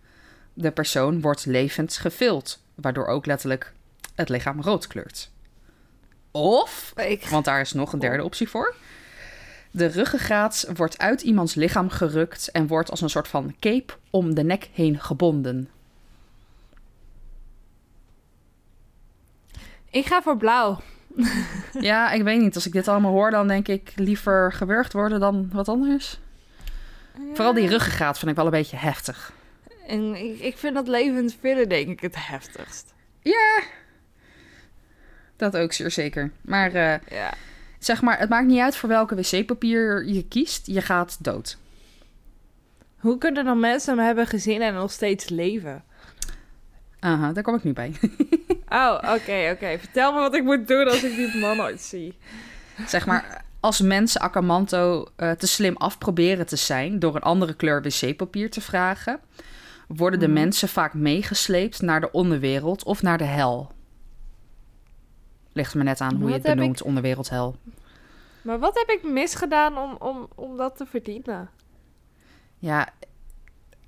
de 0.53 0.71
persoon 0.71 1.21
wordt 1.21 1.47
levend 1.47 1.97
gevild, 1.97 2.63
waardoor 2.75 3.07
ook 3.07 3.27
letterlijk 3.27 3.73
het 4.15 4.29
lichaam 4.29 4.61
rood 4.61 4.87
kleurt. 4.87 5.31
Of, 6.37 6.93
Ik... 6.97 7.25
want 7.25 7.45
daar 7.45 7.61
is 7.61 7.73
nog 7.73 7.93
een 7.93 7.99
derde 7.99 8.25
optie 8.25 8.49
voor. 8.49 8.75
De 9.71 9.87
ruggengraat 9.87 10.71
wordt 10.75 10.99
uit 10.99 11.23
iemands 11.23 11.55
lichaam 11.55 11.91
gerukt 11.91 12.51
en 12.51 12.67
wordt 12.67 12.91
als 12.91 13.01
een 13.01 13.11
soort 13.11 13.29
van 13.29 13.55
cape 13.61 13.93
om 14.11 14.35
de 14.35 14.45
nek 14.45 14.69
heen 14.73 15.01
gebonden. 15.01 15.69
ik 19.91 20.07
ga 20.07 20.23
voor 20.23 20.37
blauw. 20.37 20.81
Ja, 21.81 22.11
ik 22.11 22.23
weet 22.23 22.41
niet. 22.41 22.55
Als 22.55 22.67
ik 22.67 22.73
dit 22.73 22.89
allemaal 22.89 23.13
hoor, 23.13 23.31
dan 23.31 23.49
denk 23.49 23.69
ik 23.69 23.93
liever 23.97 24.53
gewurgd 24.53 24.93
worden 24.93 25.21
dan 25.21 25.49
wat 25.53 25.69
anders. 25.69 26.19
Vooral 27.33 27.55
die 27.55 27.69
ruggengraat 27.69 28.19
vind 28.19 28.31
ik 28.31 28.37
wel 28.37 28.45
een 28.45 28.51
beetje 28.51 28.77
heftig. 28.77 29.33
En 29.87 30.15
ik, 30.15 30.39
ik 30.39 30.59
vind 30.59 30.75
dat 30.75 30.89
levend 30.89 31.37
villen 31.41 31.69
denk 31.69 31.89
ik 31.89 32.01
het 32.01 32.15
heftigst. 32.19 32.95
Ja, 33.21 33.63
dat 35.37 35.57
ook 35.57 35.73
zeer 35.73 35.91
zeker. 35.91 36.31
Maar 36.41 36.75
eh, 36.75 36.95
Ja. 37.11 37.35
zeg 37.79 38.03
maar, 38.03 38.19
het 38.19 38.29
maakt 38.29 38.47
niet 38.47 38.61
uit 38.61 38.77
voor 38.77 38.89
welke 38.89 39.15
wc-papier 39.15 40.05
je 40.07 40.25
kiest. 40.29 40.67
Je 40.67 40.81
gaat 40.81 41.17
dood. 41.25 41.57
Hoe 42.99 43.19
kunnen 43.19 43.45
dan 43.45 43.61
mensen 43.61 43.97
hem 43.97 44.07
hebben 44.07 44.27
gezien 44.27 44.63
en 44.63 44.75
nog 44.75 44.91
steeds 44.93 45.29
leven? 45.29 45.85
Aha, 47.01 47.33
daar 47.33 47.43
kom 47.43 47.55
ik 47.55 47.65
nu 47.65 47.73
bij. 47.73 47.93
Oh, 48.69 48.95
oké, 48.95 49.51
oké. 49.53 49.79
Vertel 49.79 50.13
me 50.13 50.21
wat 50.21 50.35
ik 50.35 50.43
moet 50.45 50.69
doen 50.69 50.85
als 50.89 51.03
ik 51.05 51.17
die 51.17 51.37
man 51.41 51.61
ooit 51.61 51.81
zie. 51.81 52.19
zeg 52.87 53.07
maar, 53.07 53.45
als 53.61 53.81
mensen 53.81 54.21
Akamanto 54.21 55.07
eh, 55.17 55.31
te 55.31 55.47
slim 55.47 55.77
afproberen 55.77 56.47
te 56.47 56.57
zijn 56.57 56.99
door 56.99 57.15
een 57.15 57.23
andere 57.23 57.55
kleur 57.55 57.83
wc-papier 57.83 58.51
te 58.51 58.61
vragen, 58.61 59.21
worden 59.89 60.19
de 60.21 60.27
Mhm. 60.27 60.35
mensen 60.35 60.69
vaak 60.69 60.95
meegesleept 60.95 61.81
naar 61.83 62.01
de 62.01 62.11
onderwereld 62.11 62.85
of 62.85 63.03
naar 63.03 63.19
de 63.19 63.25
hel. 63.25 63.73
Ligt 65.55 65.75
me 65.75 65.83
net 65.83 66.01
aan 66.01 66.15
hoe 66.15 66.29
je 66.29 66.35
het 66.35 66.43
benoemt, 66.43 66.83
onderwereld, 66.83 67.29
hel. 67.31 67.57
Maar 68.43 68.59
wat 68.59 68.75
heb 68.75 68.89
ik 68.89 69.11
misgedaan 69.11 69.79
om, 69.79 69.97
om, 69.99 70.29
om 70.35 70.57
dat 70.57 70.77
te 70.77 70.87
verdienen? 70.87 71.51
Ja, 72.59 72.89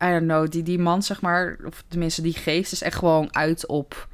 I 0.02 0.06
don't 0.06 0.22
know. 0.22 0.50
Die, 0.50 0.62
die 0.62 0.78
man, 0.78 1.02
zeg 1.02 1.20
maar, 1.20 1.58
of 1.64 1.84
tenminste 1.88 2.22
die 2.22 2.34
geest, 2.34 2.72
is 2.72 2.82
echt 2.82 2.98
gewoon 2.98 3.34
uit 3.34 3.66
op 3.66 4.08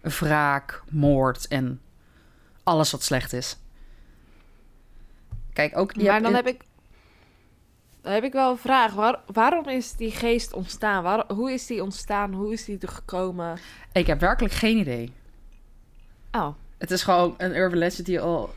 wraak, 0.00 0.82
moord 0.90 1.48
en 1.48 1.80
alles 2.62 2.90
wat 2.90 3.02
slecht 3.02 3.32
is. 3.32 3.58
Kijk, 5.52 5.76
ook... 5.76 5.96
maar 5.96 6.20
dan 6.22 6.30
in- 6.30 6.36
heb 6.36 6.46
ik... 6.46 6.62
Dan 8.00 8.12
heb 8.12 8.24
ik 8.24 8.32
wel 8.32 8.50
een 8.50 8.58
vraag. 8.58 8.94
Waar, 8.94 9.20
waarom 9.26 9.68
is 9.68 9.92
die 9.92 10.10
geest 10.10 10.52
ontstaan? 10.52 11.02
Waar, 11.02 11.32
hoe 11.32 11.52
is 11.52 11.66
die 11.66 11.82
ontstaan? 11.82 12.32
Hoe 12.32 12.52
is 12.52 12.64
die 12.64 12.78
er 12.78 12.88
gekomen? 12.88 13.58
Ik 13.92 14.06
heb 14.06 14.20
werkelijk 14.20 14.54
geen 14.54 14.76
idee. 14.78 15.12
Oh, 16.32 16.54
Het 16.78 16.90
is 16.90 17.02
gewoon 17.02 17.34
een 17.38 17.56
urban 17.56 17.78
legend 17.78 18.06
die 18.06 18.20
al 18.20 18.54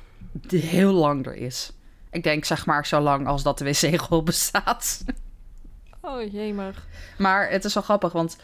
heel 0.47 0.93
lang 0.93 1.25
er 1.25 1.35
is. 1.35 1.71
Ik 2.11 2.23
denk, 2.23 2.45
zeg 2.45 2.65
maar, 2.65 2.85
zo 2.85 2.99
lang 2.99 3.27
als 3.27 3.43
dat 3.43 3.57
de 3.57 3.65
wc-rol 3.65 4.23
bestaat. 4.33 5.03
oh 6.01 6.31
jemig. 6.31 6.87
Maar 7.17 7.49
het 7.49 7.65
is 7.65 7.73
wel 7.73 7.83
grappig, 7.83 8.11
want 8.11 8.37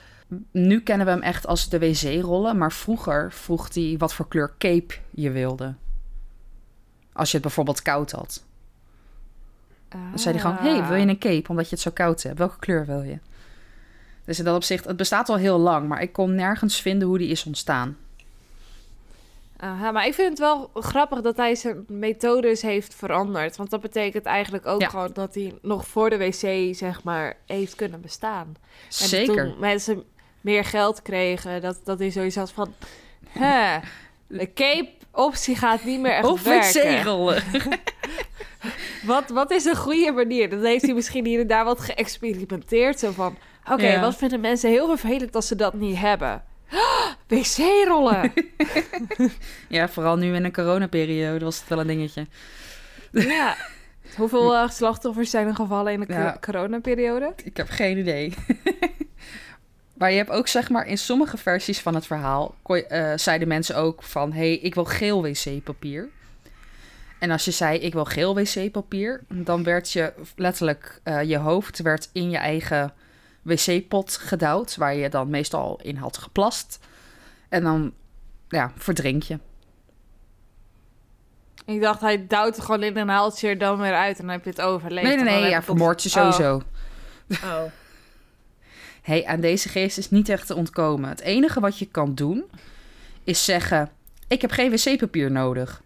nu 0.52 0.82
kennen 0.82 1.06
we 1.06 1.12
hem 1.12 1.22
echt 1.22 1.48
als 1.48 1.70
de 1.70 1.80
wc-rollen. 1.80 2.58
Maar 2.58 2.72
vroeger 2.72 3.32
vroeg 3.32 3.74
hij 3.74 3.96
wat 3.98 4.14
voor 4.14 4.28
kleur 4.28 4.54
cape 4.58 4.94
je 5.10 5.32
wilde. 5.32 5.74
Als 7.14 7.28
je 7.28 7.34
het 7.34 7.46
bijvoorbeeld 7.46 7.82
koud 7.82 8.12
had. 8.12 8.44
Dan 9.90 10.20
zei 10.20 10.34
hij 10.34 10.44
gewoon, 10.44 10.58
Ah. 10.58 10.64
hey, 10.64 10.88
wil 10.88 10.98
je 10.98 11.08
een 11.08 11.18
cape 11.20 11.50
omdat 11.50 11.66
je 11.70 11.76
het 11.76 11.84
zo 11.84 11.92
koud 11.92 12.24
hebt? 12.24 12.38
Welke 12.38 12.60
kleur 12.60 12.86
wil 12.86 13.02
je? 13.02 13.20
Dus 14.26 14.40
in 14.40 14.46
dat 14.46 14.56
opzicht, 14.56 14.86
het 14.86 14.98
bestaat 14.98 15.30
al 15.30 15.36
heel 15.38 15.58
lang, 15.60 15.88
maar 15.88 16.02
ik 16.02 16.14
kon 16.14 16.36
nergens 16.36 16.82
vinden 16.82 17.08
hoe 17.08 17.18
die 17.18 17.28
is 17.30 17.44
ontstaan. 17.46 17.98
Aha, 19.64 19.92
maar 19.92 20.06
ik 20.08 20.14
vind 20.14 20.30
het 20.30 20.40
wel 20.40 20.70
grappig 20.74 21.22
dat 21.22 21.38
hij 21.38 21.56
zijn 21.56 21.86
methodes 21.88 22.62
heeft 22.62 22.96
veranderd. 22.96 23.56
Want 23.56 23.70
dat 23.70 23.82
betekent 23.82 24.26
eigenlijk 24.26 24.66
ook 24.66 24.82
Ja. 24.82 24.88
gewoon 24.90 25.10
dat 25.14 25.36
hij 25.36 25.54
nog 25.62 25.88
voor 25.88 26.10
de 26.10 26.18
wc, 26.18 26.76
zeg 26.76 27.04
maar, 27.04 27.38
heeft 27.46 27.76
kunnen 27.76 28.02
bestaan. 28.02 28.56
En 29.02 29.08
Zeker. 29.08 29.36
toen 29.36 29.60
mensen 29.60 30.04
meer 30.42 30.66
geld 30.66 31.02
kregen, 31.02 31.62
dat, 31.62 31.80
dat 31.84 32.00
hij 32.00 32.32
had 32.36 32.52
van... 32.52 32.74
Hè, 33.30 33.78
de 34.40 34.54
cape-optie 34.54 35.56
gaat 35.56 35.84
niet 35.84 36.00
meer 36.00 36.14
echt 36.14 36.26
Of 36.28 36.44
werken. 36.44 36.98
wc-rollen. 37.00 37.44
Wat, 39.06 39.30
wat 39.30 39.52
is 39.52 39.66
een 39.66 39.76
goede 39.76 40.12
manier? 40.12 40.50
Dan 40.50 40.64
heeft 40.64 40.86
hij 40.86 40.94
misschien 40.94 41.26
hier 41.26 41.40
en 41.40 41.48
daar 41.48 41.66
wat 41.66 41.80
geëxperimenteerd. 41.80 43.00
Zo 43.00 43.12
van, 43.12 43.38
oké, 43.72 43.88
Ja. 43.88 44.02
wat 44.02 44.16
vinden 44.16 44.40
mensen 44.40 44.70
heel 44.70 44.88
vervelend 44.88 45.36
als 45.36 45.48
ze 45.48 45.56
dat 45.56 45.74
niet 45.74 45.98
hebben? 45.98 46.44
Wc-rollen! 47.28 48.34
Ja, 49.68 49.90
vooral 49.90 50.16
nu 50.16 50.36
in 50.36 50.44
een 50.44 50.54
coronaperiode 50.54 51.46
was 51.46 51.60
het 51.60 51.70
wel 51.70 51.80
een 51.80 51.88
dingetje. 51.88 52.28
ja. 53.12 53.56
Hoeveel 54.18 54.56
eh, 54.56 54.70
slachtoffers 54.70 55.30
zijn 55.30 55.48
er 55.48 55.56
gevallen 55.56 55.94
in 55.94 56.00
de 56.00 56.06
Ja. 56.14 56.38
coronaperiode? 56.42 57.34
Ik 57.44 57.58
heb 57.58 57.70
geen 57.70 57.98
idee. 57.98 58.34
maar 59.98 60.12
je 60.12 60.18
hebt 60.18 60.30
ook, 60.30 60.48
zeg 60.48 60.70
maar, 60.70 60.88
in 60.88 60.98
sommige 60.98 61.38
versies 61.38 61.80
van 61.80 61.96
het 61.96 62.06
verhaal... 62.06 62.56
je- 62.68 62.86
eh, 62.88 63.18
zeiden 63.18 63.48
mensen 63.48 63.76
ook 63.76 64.04
van... 64.04 64.32
hé, 64.32 64.38
hey, 64.40 64.58
ik 64.58 64.74
wil 64.76 64.86
geel 64.86 65.22
wc-papier. 65.22 66.10
En 67.20 67.32
als 67.32 67.46
je 67.46 67.52
zei, 67.52 67.78
ik 67.80 67.94
wil 67.94 68.06
geel 68.06 68.36
wc-papier... 68.36 69.22
dan 69.30 69.64
werd 69.64 69.92
je 69.92 70.14
letterlijk... 70.36 71.00
eh, 71.04 71.22
je 71.24 71.38
hoofd 71.38 71.80
werd 71.82 72.10
in 72.14 72.30
je 72.30 72.38
eigen 72.38 72.94
wc-pot 73.44 74.18
gedouwd... 74.18 74.76
waar 74.76 74.96
je 74.96 75.10
dan 75.10 75.30
meestal 75.30 75.80
in 75.82 75.96
had 75.96 76.18
geplast. 76.18 76.80
En 77.50 77.64
dan, 77.64 77.94
ja, 78.48 78.72
verdrink 78.76 79.24
je. 79.24 79.40
Ik 81.66 81.82
dacht, 81.82 82.02
hij 82.02 82.28
duwt 82.28 82.58
er 82.58 82.64
gewoon 82.64 82.84
in 82.84 82.98
een 82.98 83.10
haaltje 83.10 83.48
er 83.48 83.58
dan 83.58 83.80
weer 83.80 83.94
uit 83.94 84.20
en 84.20 84.26
dan 84.26 84.32
heb 84.32 84.44
je 84.44 84.50
het 84.50 84.62
overleefd. 84.62 85.08
Nee, 85.08 85.16
nee, 85.16 85.34
En 85.34 85.42
nee, 85.42 85.50
ja, 85.50 85.64
vermoord 85.64 86.04
je 86.04 86.10
sowieso. 86.10 86.56
Oh. 86.56 86.62
Oh. 87.44 87.64
hey, 89.02 89.26
aan 89.26 89.40
deze 89.40 89.70
geest 89.70 89.98
is 89.98 90.10
niet 90.10 90.30
echt 90.30 90.48
te 90.48 90.56
ontkomen. 90.56 91.10
Het 91.10 91.20
enige 91.20 91.60
wat 91.60 91.80
je 91.80 91.86
kan 91.86 92.16
doen 92.16 92.44
is 93.24 93.46
zeggen: 93.46 93.90
Ik 94.28 94.42
heb 94.42 94.52
geen 94.52 94.72
wc-papier 94.72 95.32
nodig. 95.32 95.82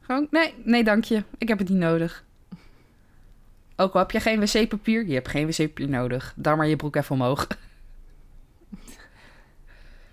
Gewoon, 0.00 0.26
nee, 0.30 0.54
nee, 0.64 0.84
dank 0.84 1.04
je. 1.04 1.22
Ik 1.38 1.48
heb 1.48 1.58
het 1.58 1.68
niet 1.68 1.78
nodig. 1.78 2.24
Ook 3.76 3.92
al 3.92 4.00
heb 4.00 4.10
je 4.10 4.20
geen 4.20 4.40
wc-papier, 4.40 5.06
je 5.06 5.14
hebt 5.14 5.28
geen 5.28 5.46
wc-papier 5.46 5.88
nodig. 5.88 6.32
Daar 6.36 6.56
maar 6.56 6.66
je 6.66 6.76
broek 6.76 6.96
even 6.96 7.14
omhoog. 7.14 7.46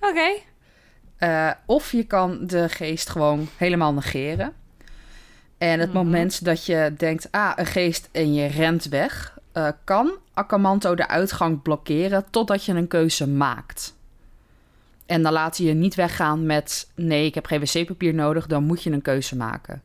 Oké. 0.10 0.30
Eh, 1.18 1.52
of 1.66 1.92
je 1.92 2.04
kan 2.04 2.48
de 2.48 2.70
geest 2.70 3.10
gewoon 3.10 3.48
helemaal 3.58 3.94
negeren. 3.94 4.54
En 5.58 5.80
het 5.80 5.94
Mhm. 5.94 5.98
moment 5.98 6.46
dat 6.46 6.66
je 6.66 6.94
denkt, 6.98 7.28
ah, 7.32 7.52
een 7.56 7.66
geest 7.66 8.10
en 8.12 8.34
je 8.34 8.48
rent 8.48 8.86
weg, 8.86 9.38
eh, 9.52 9.68
kan 9.84 10.12
Akamanto 10.34 10.96
de 10.96 11.08
uitgang 11.08 11.62
blokkeren 11.62 12.26
totdat 12.30 12.66
je 12.66 12.74
een 12.74 12.88
keuze 12.88 13.28
maakt. 13.28 13.96
En 15.06 15.22
dan 15.22 15.34
laat 15.34 15.58
hij 15.58 15.66
je 15.66 15.74
niet 15.74 15.96
weggaan 15.96 16.46
met, 16.46 16.92
nee, 16.96 17.26
ik 17.26 17.36
heb 17.36 17.46
geen 17.46 17.60
wc-papier 17.60 18.14
nodig, 18.14 18.48
dan 18.48 18.64
moet 18.64 18.84
je 18.84 18.92
een 18.92 19.02
keuze 19.02 19.36
maken. 19.36 19.82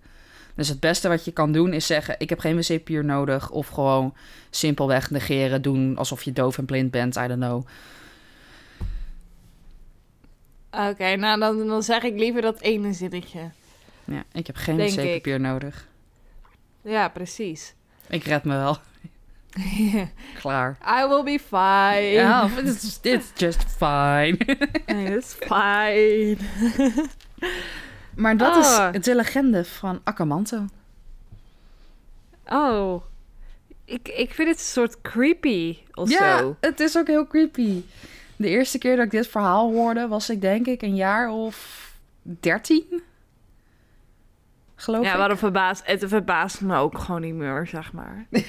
Dus 0.58 0.68
het 0.68 0.80
beste 0.80 1.08
wat 1.08 1.24
je 1.24 1.32
kan 1.32 1.52
doen 1.52 1.72
is 1.72 1.86
zeggen, 1.86 2.14
ik 2.18 2.28
heb 2.28 2.38
geen 2.38 2.56
wc-papier 2.56 3.04
nodig, 3.04 3.50
of 3.50 3.68
gewoon 3.68 4.14
simpelweg 4.50 5.10
negeren, 5.10 5.62
doen 5.62 5.96
alsof 5.96 6.22
je 6.22 6.32
doof 6.32 6.58
en 6.58 6.64
blind 6.64 6.90
bent, 6.90 7.16
I 7.16 7.26
don't 7.26 7.40
know. 7.40 7.66
Oké, 10.70 11.16
nou 11.16 11.40
dan, 11.40 11.66
dan 11.66 11.82
zeg 11.82 12.02
ik 12.02 12.18
liever 12.18 12.42
dat 12.42 12.60
ene 12.60 12.92
zinnetje. 12.92 13.50
Ja, 14.04 14.24
ik 14.32 14.46
heb 14.46 14.56
geen 14.56 14.76
wc-papier 14.76 15.40
nodig. 15.40 15.88
Ja, 16.82 17.08
precies. 17.08 17.74
Ik 18.08 18.24
red 18.24 18.44
me 18.44 18.56
wel. 18.56 18.76
Klaar. 20.40 20.78
I 21.02 21.06
will 21.08 21.22
be 21.22 21.38
fine. 21.38 22.12
Ja, 22.12 22.50
it's, 22.64 22.98
it's 23.02 23.30
just 23.34 23.64
fine. 23.64 24.36
Is 25.16 25.36
fine. 25.40 26.36
maar 28.18 28.36
dat 28.36 28.54
Ah. 28.54 28.88
is 28.94 29.04
de 29.04 29.14
legende 29.14 29.64
van 29.64 30.00
Akamanto. 30.04 30.64
Oh. 32.46 33.02
Ik, 33.84 34.08
ik 34.08 34.34
vind 34.34 34.48
het 34.48 34.58
een 34.58 34.64
soort 34.64 35.00
creepy 35.00 35.78
of 35.94 36.10
ja, 36.10 36.38
zo. 36.38 36.56
het 36.60 36.80
is 36.80 36.96
ook 36.98 37.06
heel 37.06 37.26
creepy. 37.26 37.82
De 38.36 38.48
eerste 38.48 38.78
keer 38.78 38.96
dat 38.96 39.04
ik 39.04 39.10
dit 39.10 39.26
verhaal 39.28 39.72
hoorde, 39.72 40.08
was 40.08 40.30
ik 40.30 40.40
denk 40.40 40.66
ik 40.66 40.82
een 40.82 40.94
jaar 40.96 41.30
of 41.30 41.86
dertien. 42.22 43.02
Geloof 44.74 45.04
Ja, 45.04 45.12
ik. 45.12 45.16
waarom 45.18 45.36
verbaast... 45.38 45.82
Het 45.86 46.04
verbaast 46.06 46.60
me 46.60 46.76
ook 46.76 46.98
gewoon 46.98 47.20
niet 47.20 47.34
meer, 47.34 47.66
zeg 47.66 47.92
maar. 47.92 48.26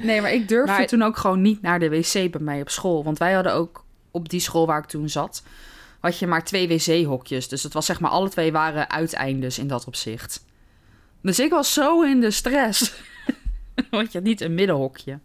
Nee, 0.00 0.20
maar 0.20 0.32
ik 0.32 0.48
durfde 0.48 0.72
Maar- 0.72 0.86
toen 0.86 1.02
ook 1.02 1.16
gewoon 1.16 1.42
niet 1.42 1.62
naar 1.62 1.78
de 1.78 1.88
wc 1.88 2.30
bij 2.30 2.40
mij 2.40 2.60
op 2.60 2.68
school. 2.68 3.04
Want 3.04 3.18
wij 3.18 3.32
hadden 3.32 3.52
ook 3.54 3.84
op 4.10 4.28
die 4.28 4.40
school 4.40 4.66
waar 4.66 4.78
ik 4.78 4.84
toen 4.84 5.08
zat, 5.08 5.42
had 6.02 6.18
je 6.18 6.26
maar 6.26 6.44
twee 6.44 6.68
wc-hokjes. 6.68 7.48
Dus 7.48 7.62
het 7.62 7.72
was 7.72 7.86
zeg 7.86 8.00
maar, 8.00 8.10
alle 8.10 8.28
twee 8.28 8.52
waren 8.52 8.90
uiteindes 8.90 9.58
in 9.58 9.66
dat 9.66 9.86
opzicht. 9.86 10.44
Dus 11.20 11.38
ik 11.38 11.50
was 11.50 11.72
zo 11.72 12.02
in 12.02 12.20
de 12.20 12.30
stress. 12.30 12.92
Want 13.90 14.12
je 14.12 14.18
had 14.18 14.26
niet 14.26 14.40
een 14.40 14.54
middenhokje. 14.54 15.18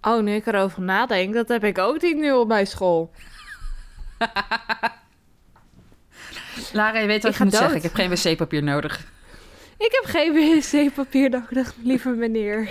Oh, 0.00 0.22
nu 0.22 0.34
ik 0.34 0.46
erover 0.46 0.82
nadenk, 0.82 1.34
dat 1.34 1.48
heb 1.48 1.64
ik 1.64 1.78
ook 1.78 2.02
niet 2.02 2.16
nu 2.16 2.32
op 2.32 2.48
mijn 2.48 2.66
school. 2.66 3.10
Lara, 6.72 6.98
je 6.98 7.06
weet 7.06 7.22
wat 7.22 7.32
Ik 7.32 7.38
je 7.38 7.44
moet 7.44 7.54
zeggen. 7.54 7.76
Ik 7.76 7.82
heb 7.82 7.94
geen 7.94 8.10
wc-papier 8.10 8.62
nodig. 8.62 9.06
Ik 9.78 10.00
heb 10.00 10.04
geen 10.04 10.32
wc-papier 10.32 11.30
nodig, 11.30 11.74
lieve 11.82 12.08
meneer. 12.08 12.68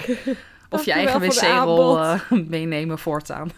Of 0.70 0.86
je 0.86 0.92
eigen 0.92 1.20
wc-rol 1.20 2.00
eh, 2.00 2.22
meenemen 2.48 3.00
voortaan. 3.00 3.52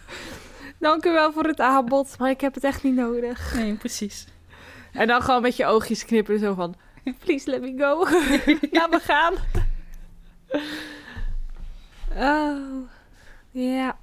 Dank 0.80 1.06
u 1.06 1.12
wel 1.12 1.34
voor 1.34 1.44
het 1.44 1.60
aanbod, 1.60 2.18
maar 2.18 2.30
ik 2.30 2.42
heb 2.42 2.54
het 2.54 2.64
echt 2.64 2.84
niet 2.84 2.96
nodig. 2.96 3.54
Nee, 3.56 3.74
precies. 3.74 4.28
En 4.92 5.08
dan 5.08 5.22
gewoon 5.22 5.42
met 5.42 5.56
je 5.56 5.66
oogjes 5.66 6.06
knippen, 6.06 6.40
zo 6.40 6.54
van... 6.54 6.76
Please 7.20 7.50
let 7.50 7.62
me 7.62 7.74
go. 7.78 8.00
Laat 8.78 8.90
me 8.90 9.00
gaan. 9.00 9.34
Oh, 12.16 12.90
ja. 13.52 13.98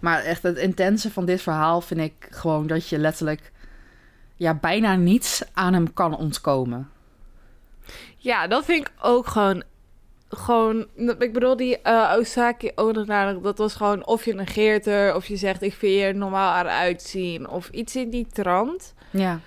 Maar 0.00 0.22
echt 0.22 0.42
het 0.42 0.56
intense 0.56 1.10
van 1.10 1.24
dit 1.24 1.42
verhaal 1.42 1.80
vind 1.80 2.00
ik 2.00 2.28
gewoon 2.30 2.66
dat 2.66 2.88
je 2.88 2.98
letterlijk 2.98 3.52
ja, 4.36 4.54
bijna 4.54 4.94
niets 4.94 5.42
aan 5.52 5.72
hem 5.72 5.92
kan 5.92 6.16
ontkomen. 6.16 6.90
Ja, 8.16 8.46
dat 8.46 8.64
vind 8.64 8.86
ik 8.86 8.92
ook 9.00 9.26
gewoon... 9.26 9.62
Gewoon, 10.28 10.86
ik 11.18 11.32
bedoel, 11.32 11.56
die 11.56 11.78
eh 11.78 12.14
Osaki 12.18 12.70
Onana, 12.74 13.32
dat 13.32 13.58
was 13.58 13.74
gewoon 13.74 14.06
of 14.06 14.24
je 14.24 14.34
negeert 14.34 14.86
er, 14.86 15.14
of 15.14 15.26
je 15.26 15.36
zegt 15.36 15.62
ik 15.62 15.74
vind 15.74 15.94
je 15.94 16.02
er 16.02 16.14
normaal 16.14 16.52
aan 16.52 16.66
uitzien, 16.66 17.48
of 17.48 17.68
iets 17.68 17.96
in 17.96 18.10
die 18.10 18.26
trant. 18.26 18.94
Ja. 19.10 19.40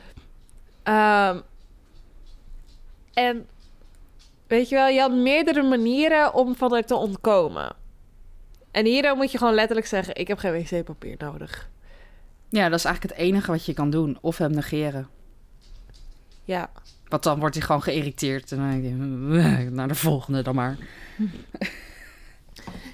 Ehm, 0.84 1.40
en 3.14 3.48
weet 4.48 4.70
je 4.70 4.76
wel, 4.76 4.88
je 4.88 5.00
had 5.00 5.12
meerdere 5.14 5.64
manieren 5.64 6.34
om 6.34 6.56
van 6.56 6.76
er 6.76 6.86
te 6.86 6.96
ontkomen. 6.96 7.76
En 8.72 8.86
hierdoor 8.86 9.16
moet 9.16 9.32
je 9.32 9.38
gewoon 9.38 9.54
letterlijk 9.54 9.88
zeggen: 9.88 10.16
Ik 10.16 10.28
heb 10.28 10.38
geen 10.38 10.52
wc-papier 10.52 11.16
nodig. 11.18 11.70
ja, 12.50 12.70
dat 12.70 12.80
is 12.80 12.86
eigenlijk 12.86 13.16
het 13.16 13.26
enige 13.26 13.52
wat 13.52 13.66
je 13.66 13.74
kan 13.74 13.90
doen. 13.90 14.18
Of 14.22 14.38
hem 14.38 14.52
negeren. 14.52 15.08
Ja. 16.44 16.70
Want 17.10 17.24
dan 17.24 17.40
wordt 17.40 17.56
hij 17.56 17.66
gewoon 17.66 17.82
geïrriteerd. 17.84 18.52
En 18.52 18.58
dan 18.58 18.70
denk 18.70 18.84
je, 18.84 19.40
"Eh, 19.40 19.72
naar 19.72 19.88
de 19.88 19.96
volgende 19.96 20.42
dan 20.42 20.56
maar. 20.56 20.78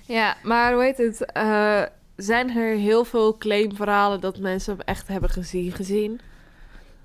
Ja, 0.08 0.38
maar 0.44 0.74
hoe 0.74 0.84
heet 0.84 0.98
het? 0.98 1.26
eh, 1.26 1.82
zijn 2.16 2.50
er 2.58 2.76
heel 2.76 3.06
veel 3.06 3.38
claimverhalen 3.38 4.20
dat 4.22 4.40
mensen 4.40 4.72
hem 4.78 4.82
echt 4.86 5.08
hebben 5.08 5.30
gezien? 5.30 5.72
gezien? 5.72 6.20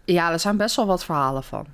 Ja, 0.05 0.33
er 0.33 0.39
zijn 0.39 0.57
best 0.57 0.77
wel 0.77 0.87
wat 0.87 1.05
verhalen 1.05 1.43
van. 1.45 1.67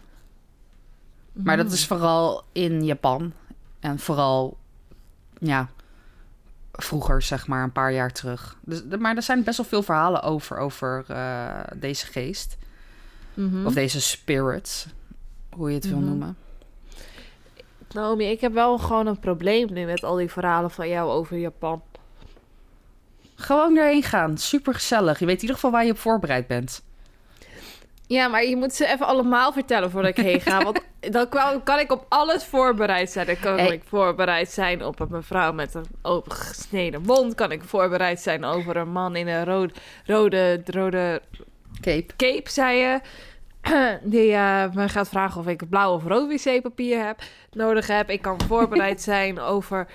Maar 1.33 1.57
dat 1.57 1.73
is 1.73 1.87
vooral 1.87 2.45
in 2.53 2.85
Japan. 2.85 3.33
En 3.81 3.99
vooral, 3.99 4.57
ja, 5.39 5.69
vroeger, 6.73 7.23
zeg 7.23 7.47
maar, 7.47 7.63
een 7.63 7.73
paar 7.73 7.93
jaar 7.93 8.13
terug. 8.13 8.57
Dus, 8.65 8.83
maar 8.99 9.17
er 9.17 9.23
zijn 9.23 9.45
best 9.45 9.57
wel 9.57 9.67
veel 9.67 9.83
verhalen 9.83 10.23
over, 10.23 10.59
over 10.59 11.05
eh, 11.09 11.61
deze 11.77 12.07
geest. 12.07 12.57
Mhm. 13.35 13.67
Of 13.67 13.75
deze 13.75 14.01
spirit, 14.01 14.87
hoe 15.57 15.69
je 15.69 15.75
het 15.75 15.89
wil 15.89 15.97
Mhm. 15.99 16.07
noemen. 16.07 16.37
Naomi, 17.93 18.25
ik 18.31 18.41
heb 18.41 18.53
wel 18.53 18.79
gewoon 18.79 19.07
een 19.07 19.19
probleem 19.19 19.73
nu 19.73 19.85
met 19.85 20.05
al 20.05 20.17
die 20.17 20.31
verhalen 20.31 20.71
van 20.71 20.89
jou 20.89 21.11
over 21.11 21.37
Japan. 21.39 21.83
Gewoon 23.35 23.77
erheen 23.77 24.03
gaan, 24.03 24.39
super 24.39 24.75
gezellig. 24.75 25.19
Je 25.19 25.25
weet 25.27 25.35
in 25.35 25.41
ieder 25.41 25.55
geval 25.55 25.71
waar 25.71 25.85
je 25.85 25.91
op 25.91 25.99
voorbereid 25.99 26.47
bent. 26.47 26.85
Ja, 28.07 28.29
maar 28.29 28.45
je 28.45 28.57
moet 28.57 28.73
ze 28.75 28.87
even 28.87 29.07
allemaal 29.07 29.53
vertellen 29.53 29.91
voordat 29.91 30.11
ik 30.19 30.25
heen 30.25 30.41
ga. 30.41 30.63
Want 30.65 30.81
dan 31.01 31.29
kan, 31.65 31.79
ik 31.79 31.93
op 31.93 32.07
alles 32.09 32.45
voorbereid 32.45 33.11
zijn. 33.11 33.27
Dan 33.27 33.39
kan 33.41 33.59
Hey. 33.59 33.73
ik 33.73 33.83
voorbereid 33.85 34.51
zijn 34.51 34.85
op 34.85 35.01
een 35.01 35.09
mevrouw 35.11 35.53
met 35.53 35.75
een 35.75 35.87
opengesneden 36.03 37.03
mond. 37.03 37.35
Kan 37.35 37.53
ik 37.53 37.65
voorbereid 37.65 38.21
zijn 38.21 38.45
over 38.45 38.77
een 38.77 38.89
man 38.93 39.17
in 39.17 39.27
een 39.29 39.45
rode, 39.45 39.73
rode, 40.07 40.61
rode 40.65 41.23
Cape. 41.81 42.17
cape, 42.17 42.51
zei 42.51 42.79
je. 42.79 43.01
Die 44.03 44.33
eh, 44.33 44.65
me 44.73 44.89
gaat 44.89 45.09
vragen 45.09 45.41
of 45.41 45.47
ik 45.47 45.69
blauw 45.69 45.95
of 45.95 46.05
rood 46.05 46.29
wc-papier 46.45 47.05
heb, 47.07 47.21
nodig 47.51 47.87
heb. 47.87 48.11
Ik 48.11 48.23
kan 48.23 48.41
voorbereid 48.47 49.03
zijn 49.13 49.41
over 49.41 49.87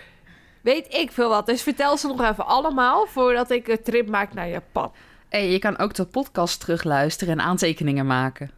weet 0.62 0.94
ik 0.94 1.12
veel 1.12 1.30
wat. 1.30 1.46
Dus 1.46 1.64
vertel 1.64 1.98
ze 1.98 2.08
nog 2.08 2.22
even 2.22 2.46
allemaal 2.46 3.06
voordat 3.08 3.50
ik 3.52 3.68
een 3.68 3.84
trip 3.84 4.10
maak 4.10 4.34
naar 4.34 4.50
Japan. 4.50 4.92
Hey, 5.30 5.52
je 5.52 5.60
kan 5.60 5.78
ook 5.78 5.94
de 5.94 6.06
podcast 6.06 6.60
terugluisteren 6.60 7.40
en 7.40 7.46
aantekeningen 7.46 8.06
maken. 8.06 8.52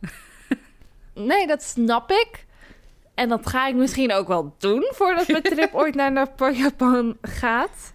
Nee, 1.14 1.46
dat 1.46 1.62
snap 1.62 2.10
ik. 2.10 2.46
En 3.14 3.28
dat 3.28 3.48
ga 3.48 3.66
ik 3.66 3.74
misschien 3.74 4.12
ook 4.12 4.28
wel 4.28 4.54
doen 4.58 4.90
voordat 4.94 5.28
mijn 5.28 5.42
trip 5.42 5.74
ooit 5.80 5.94
naar 5.94 6.28
Japan 6.52 7.16
gaat. 7.22 7.92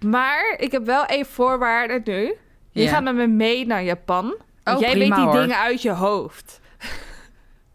Maar 0.00 0.54
ik 0.58 0.72
heb 0.72 0.84
wel 0.84 1.04
één 1.06 1.26
voorwaarde 1.26 2.00
nu. 2.04 2.34
Je 2.70 2.82
Ja. 2.82 2.88
gaat 2.90 3.02
met 3.02 3.14
me 3.14 3.26
mee 3.26 3.66
naar 3.66 3.82
Japan. 3.82 4.34
Oh, 4.74 4.80
jij 4.80 4.90
prima, 4.90 5.16
weet 5.16 5.24
die 5.24 5.24
hoor. 5.24 5.40
dingen 5.40 5.58
uit 5.58 5.82
je 5.82 5.90
hoofd. 5.90 6.60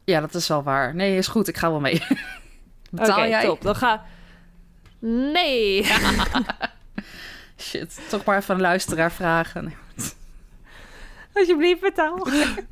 Ja, 0.05 0.19
dat 0.21 0.33
is 0.33 0.47
wel 0.47 0.63
waar. 0.63 0.95
Nee, 0.95 1.17
is 1.17 1.27
goed. 1.27 1.47
Ik 1.47 1.57
ga 1.57 1.69
wel 1.69 1.79
mee. 1.79 2.03
Betaal 2.91 3.27
jij? 3.27 3.45
top. 3.45 3.61
Dan 3.61 3.75
ga... 3.75 4.03
Nee. 5.33 5.85
Shit, 7.57 7.99
toch 8.09 8.23
maar 8.23 8.37
even 8.37 8.55
een 8.55 8.61
luisteraar 8.61 9.11
vragen. 9.11 9.73
Alsjeblieft, 11.33 11.81
betaal. 11.81 12.27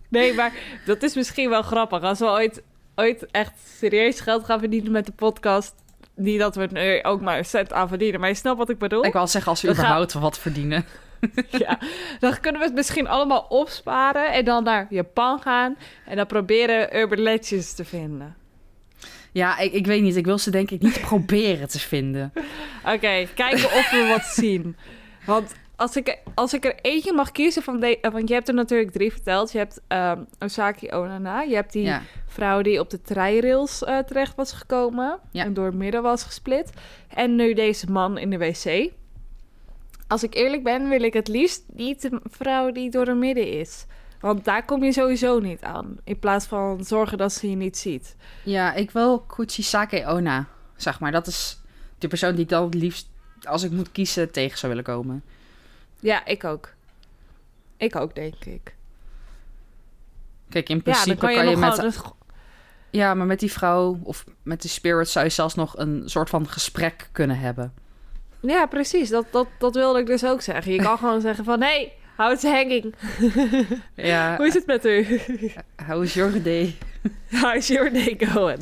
Nee, 0.10 0.34
maar 0.34 0.54
dat 0.86 1.04
is 1.04 1.16
misschien 1.16 1.50
wel 1.50 1.62
grappig. 1.62 2.02
Als 2.02 2.20
we 2.20 2.26
ooit, 2.26 2.62
ooit 2.96 3.26
echt 3.32 3.54
serieus 3.78 4.20
geld 4.20 4.46
gaan 4.46 4.60
verdienen 4.60 4.92
met 4.92 5.06
de 5.06 5.12
podcast... 5.12 5.74
Niet 6.16 6.40
dat 6.40 6.56
we 6.56 6.68
er 6.68 7.04
ook 7.04 7.22
maar 7.22 7.38
een 7.38 7.46
cent 7.46 7.74
aan 7.74 7.88
verdienen. 7.88 8.20
Maar 8.20 8.30
je 8.30 8.36
snapt 8.36 8.58
wat 8.58 8.70
ik 8.70 8.78
bedoel? 8.78 9.06
Ik 9.06 9.14
wou 9.14 9.28
zeggen, 9.28 9.52
als 9.52 9.62
we 9.62 9.68
Dan 9.68 9.76
überhaupt 9.76 10.14
wat 10.14 10.40
verdienen. 10.40 10.86
Ja, 11.66 11.80
dan 12.20 12.40
kunnen 12.40 12.62
we 12.62 12.68
het 12.68 12.76
misschien 12.76 13.08
allemaal 13.08 13.46
opsparen 13.50 14.32
en 14.34 14.46
dan 14.46 14.64
naar 14.64 14.88
Japan 14.90 15.40
gaan 15.42 15.78
en 16.06 16.16
dan 16.16 16.26
proberen 16.26 16.96
Urban 16.98 17.20
Legends 17.22 17.74
te 17.74 17.86
vinden. 17.86 18.36
Ja, 19.32 19.58
ik, 19.58 19.74
ik 19.74 19.86
weet 19.86 20.02
niet. 20.02 20.16
Ik 20.16 20.26
wil 20.26 20.38
ze 20.38 20.52
denk 20.52 20.72
ik 20.72 20.82
niet 20.82 21.02
proberen 21.10 21.68
te 21.68 21.80
vinden. 21.80 22.34
Oké, 22.86 23.28
kijken 23.36 23.66
of 23.66 23.90
we 23.92 24.06
wat 24.10 24.24
zien. 24.44 24.76
Want 25.26 25.54
als 25.76 25.96
ik, 25.96 26.18
als 26.36 26.54
ik 26.54 26.66
er 26.66 26.76
eentje 26.82 27.14
mag 27.14 27.32
kiezen 27.32 27.64
van 27.64 27.80
de, 27.80 27.98
want 28.12 28.28
je 28.28 28.34
hebt 28.34 28.48
er 28.48 28.54
natuurlijk 28.54 28.92
drie 28.92 29.12
verteld. 29.12 29.52
Je 29.52 29.58
hebt 29.58 29.82
ehm, 29.88 30.20
Osaki 30.40 30.92
Onana, 30.94 31.42
je 31.42 31.56
hebt 31.56 31.72
die 31.74 31.84
Ja. 31.84 32.02
vrouw 32.28 32.62
die 32.62 32.80
op 32.80 32.90
de 32.90 33.02
treirails 33.02 33.84
eh, 33.84 33.98
terecht 33.98 34.36
was 34.36 34.52
gekomen 34.52 35.20
Ja. 35.32 35.44
en 35.44 35.54
door 35.54 35.66
het 35.66 35.76
midden 35.76 36.02
was 36.02 36.24
gesplit. 36.24 36.70
En 37.14 37.36
nu 37.36 37.54
deze 37.54 37.92
man 37.92 38.18
in 38.18 38.30
de 38.30 38.38
wc. 38.38 38.92
Als 40.12 40.24
ik 40.24 40.34
eerlijk 40.34 40.64
ben, 40.64 40.90
wil 40.90 41.02
ik 41.02 41.14
het 41.14 41.28
liefst 41.28 41.64
niet 41.74 42.02
de 42.02 42.22
vrouw 42.30 42.72
die 42.72 42.90
door 42.90 43.06
het 43.06 43.18
midden 43.18 43.60
is. 43.60 43.86
Want 44.20 44.46
daar 44.46 44.66
kom 44.66 44.84
je 44.84 44.92
sowieso 44.92 45.40
niet 45.40 45.62
aan. 45.62 45.98
In 46.04 46.20
plaats 46.20 46.46
van 46.46 46.84
zorgen 46.84 47.18
dat 47.18 47.34
ze 47.34 47.50
je 47.50 47.56
niet 47.56 47.78
ziet. 47.78 48.16
ja, 48.44 48.74
ik 48.74 48.92
wil 48.92 49.20
Kuchisake 49.20 50.06
Ona, 50.06 50.48
zeg 50.76 51.00
maar. 51.00 51.12
Dat 51.12 51.28
is 51.28 51.62
de 51.98 52.08
persoon 52.08 52.32
die 52.32 52.44
ik 52.44 52.50
dan 52.50 52.64
het 52.64 52.74
liefst, 52.74 53.10
als 53.44 53.64
ik 53.64 53.72
moet 53.72 53.92
kiezen, 53.92 54.32
tegen 54.32 54.58
zou 54.58 54.72
willen 54.72 54.88
komen. 54.88 55.24
Ja, 56.00 56.26
ik 56.26 56.44
ook. 56.44 56.74
Ik 57.78 57.96
ook, 57.96 58.16
denk 58.16 58.46
ik. 58.46 58.76
Kijk, 60.50 60.70
in 60.70 60.82
principe 60.82 61.16
kan 61.16 61.30
je, 61.30 61.36
kan 61.36 61.46
je, 61.50 61.56
nog 61.56 61.70
met... 61.70 61.82
dus- 61.82 62.02
Ja, 62.90 63.14
maar 63.14 63.26
met 63.26 63.40
die 63.40 63.52
vrouw 63.52 64.00
of 64.04 64.26
met 64.44 64.62
die 64.62 64.70
spirit 64.70 65.10
zou 65.10 65.26
je 65.26 65.32
zelfs 65.32 65.56
nog 65.56 65.78
een 65.78 66.02
soort 66.06 66.30
van 66.30 66.48
gesprek 66.48 67.10
kunnen 67.12 67.40
hebben. 67.40 67.74
Ja, 68.42 68.66
precies. 68.66 69.10
Dat, 69.10 69.26
dat, 69.32 69.48
dat 69.58 69.76
wilde 69.76 70.00
ik 70.00 70.06
dus 70.06 70.26
ook 70.26 70.42
zeggen. 70.42 70.72
Je 70.74 70.82
kan 70.82 70.98
gewoon 71.04 71.22
zeggen 71.22 71.44
van... 71.44 71.62
Hey, 71.62 71.92
het 72.18 72.42
hanging. 72.44 72.94
Ja, 73.96 74.36
Hoe 74.38 74.48
is 74.48 74.54
het 74.54 74.66
met 74.66 74.86
u? 74.86 75.22
how 75.88 76.04
is 76.04 76.14
your 76.14 76.44
day? 76.44 76.76
How 77.42 77.56
is 77.56 77.68
your 77.68 77.94
day 77.94 78.18
going? 78.20 78.60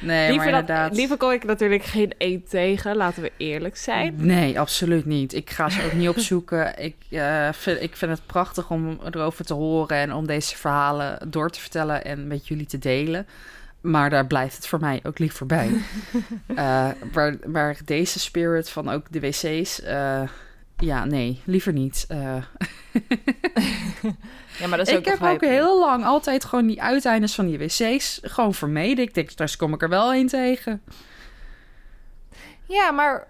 Nee, 0.00 0.28
liever, 0.30 0.36
maar 0.36 0.52
dat- 0.52 0.60
inderdaad... 0.60 0.96
liever 0.96 1.16
kom 1.16 1.30
ik 1.30 1.44
natuurlijk 1.44 1.82
geen 1.82 2.12
één 2.18 2.44
tegen. 2.48 2.96
Laten 2.96 3.22
we 3.22 3.32
eerlijk 3.36 3.76
zijn. 3.76 4.14
Nee, 4.16 4.60
absoluut 4.60 5.04
niet. 5.04 5.34
Ik 5.34 5.50
ga 5.50 5.68
ze 5.68 5.84
ook 5.84 5.92
niet 5.92 6.08
opzoeken. 6.08 6.78
Ik, 6.78 6.96
eh, 7.10 7.48
vind, 7.52 7.82
ik 7.82 7.96
vind 7.96 8.10
het 8.10 8.26
prachtig 8.26 8.70
om 8.70 8.98
erover 9.04 9.44
te 9.44 9.54
horen 9.54 9.96
en 9.96 10.12
om 10.12 10.26
deze 10.26 10.56
verhalen 10.56 11.30
door 11.30 11.50
te 11.50 11.60
vertellen 11.60 12.04
en 12.04 12.26
met 12.26 12.48
jullie 12.48 12.66
te 12.66 12.78
delen. 12.78 13.26
Maar 13.84 14.10
daar 14.10 14.26
blijft 14.26 14.56
het 14.56 14.66
voor 14.66 14.80
mij 14.80 15.00
ook 15.02 15.18
liever 15.18 15.46
bij. 15.46 15.70
Eh, 16.46 16.88
maar, 17.12 17.36
maar 17.46 17.76
deze 17.84 18.20
spirit 18.20 18.70
van 18.70 18.88
ook 18.88 19.06
de 19.12 19.20
wc's, 19.20 19.80
eh, 19.80 20.22
ja, 20.76 21.04
nee, 21.04 21.40
liever 21.44 21.72
niet. 21.72 22.04
Eh, 22.08 22.36
Ja, 24.58 24.66
maar 24.66 24.78
dat 24.78 24.88
is 24.88 24.94
ik 24.94 25.04
heb 25.04 25.22
ook 25.22 25.40
heel 25.40 25.80
lang 25.80 26.04
altijd 26.04 26.44
gewoon 26.44 26.66
die 26.66 26.82
uiteindes 26.82 27.34
van 27.34 27.46
die 27.46 27.58
wc's 27.58 28.18
gewoon 28.22 28.54
vermeden. 28.54 29.04
Ik 29.04 29.14
denk, 29.14 29.36
daar 29.36 29.54
kom 29.56 29.74
ik 29.74 29.82
er 29.82 29.88
wel 29.88 30.14
een 30.14 30.28
tegen. 30.28 30.82
Ja, 32.68 32.90
maar... 32.90 33.26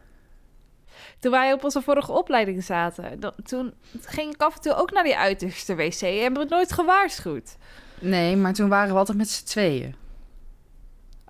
Toen 1.19 1.31
wij 1.33 1.53
op 1.53 1.65
onze 1.65 1.83
vorige 1.83 2.13
opleiding 2.13 2.65
zaten... 2.65 3.21
dan- 3.21 3.35
toen 3.45 3.75
ging 4.01 4.35
ik 4.35 4.43
af 4.43 4.55
en 4.55 4.61
toe 4.61 4.75
ook 4.75 4.93
naar 4.93 5.05
die 5.05 5.17
uiterste 5.17 5.75
wc... 5.75 6.01
en 6.01 6.13
hebben 6.21 6.33
we 6.35 6.41
het 6.41 6.51
nooit 6.51 6.73
gewaarschuwd. 6.73 7.57
Nee, 7.99 8.37
maar 8.37 8.53
toen 8.53 8.69
waren 8.69 8.93
we 8.93 8.99
altijd 8.99 9.19
met 9.19 9.29
z'n 9.29 9.45
tweeën. 9.45 9.95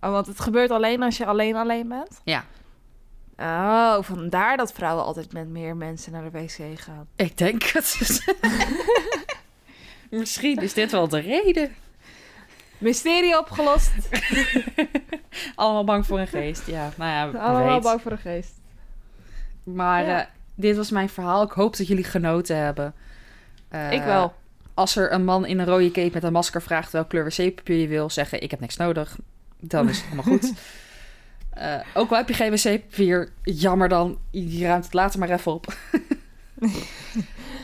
Oh, 0.05 0.11
want 0.11 0.27
het 0.27 0.41
gebeurt 0.41 0.71
alleen 0.71 1.03
als 1.03 1.17
je 1.17 1.27
alleen 1.27 1.57
alleen 1.57 1.89
bent? 1.89 2.21
Ja. 2.25 2.45
Oh, 3.37 4.03
vandaar 4.03 4.57
dat 4.57 4.73
vrouwen 4.73 5.05
altijd 5.05 5.33
met 5.33 5.49
meer 5.49 5.77
mensen 5.77 6.13
naar 6.13 6.31
de 6.31 6.39
wc 6.39 6.81
gaan. 6.81 7.07
Ik 7.17 7.39
denk 7.39 7.63
het. 7.63 7.97
Misschien 10.11 10.63
is 10.63 10.75
dit 10.75 10.91
wel 10.91 11.09
de 11.09 11.19
reden. 11.19 11.75
Mysterie 12.79 13.39
opgelost. 13.39 13.93
Allemaal 15.55 15.85
bang 15.85 16.07
voor 16.07 16.19
een 16.21 16.27
geest. 16.27 16.67
Ja, 16.67 16.91
nou 16.97 17.11
ja, 17.11 17.39
Allemaal 17.41 17.73
weet. 17.75 17.83
bang 17.83 18.01
voor 18.03 18.13
een 18.13 18.19
geest. 18.19 18.53
Maar 19.63 20.05
Ja. 20.05 20.21
eh, 20.21 20.27
dit 20.55 20.77
was 20.77 20.91
mijn 20.91 21.09
verhaal. 21.09 21.43
Ik 21.43 21.51
hoop 21.53 21.77
dat 21.77 21.87
jullie 21.87 22.05
genoten 22.05 22.57
hebben. 22.57 22.95
Eh, 23.69 23.93
ik 23.93 24.03
wel. 24.03 24.35
Als 24.75 24.97
er 24.97 25.13
een 25.13 25.25
man 25.25 25.47
in 25.47 25.59
een 25.59 25.67
rode 25.67 25.91
cape 25.91 26.11
met 26.15 26.23
een 26.23 26.33
masker 26.33 26.63
vraagt 26.63 26.93
welke 26.93 27.09
kleur 27.09 27.25
wc-papier 27.25 27.77
je 27.77 27.89
wil, 27.89 28.11
zeggen 28.11 28.43
ik 28.43 28.51
heb 28.51 28.61
niks 28.61 28.77
nodig. 28.77 29.17
Dan 29.69 29.89
is 29.89 29.97
het 29.97 30.05
helemaal 30.05 30.25
goed. 30.25 30.53
Eh, 31.55 31.81
ook 31.95 32.11
al 32.11 32.17
heb 32.17 32.29
je 32.29 32.35
geen 32.35 32.51
wc-papier, 32.51 33.33
jammer 33.43 33.89
dan. 33.89 34.19
Je 34.31 34.67
ruimt 34.67 34.85
het 34.85 34.93
later 34.95 35.19
maar 35.19 35.31
even 35.31 35.53
op. 35.53 35.67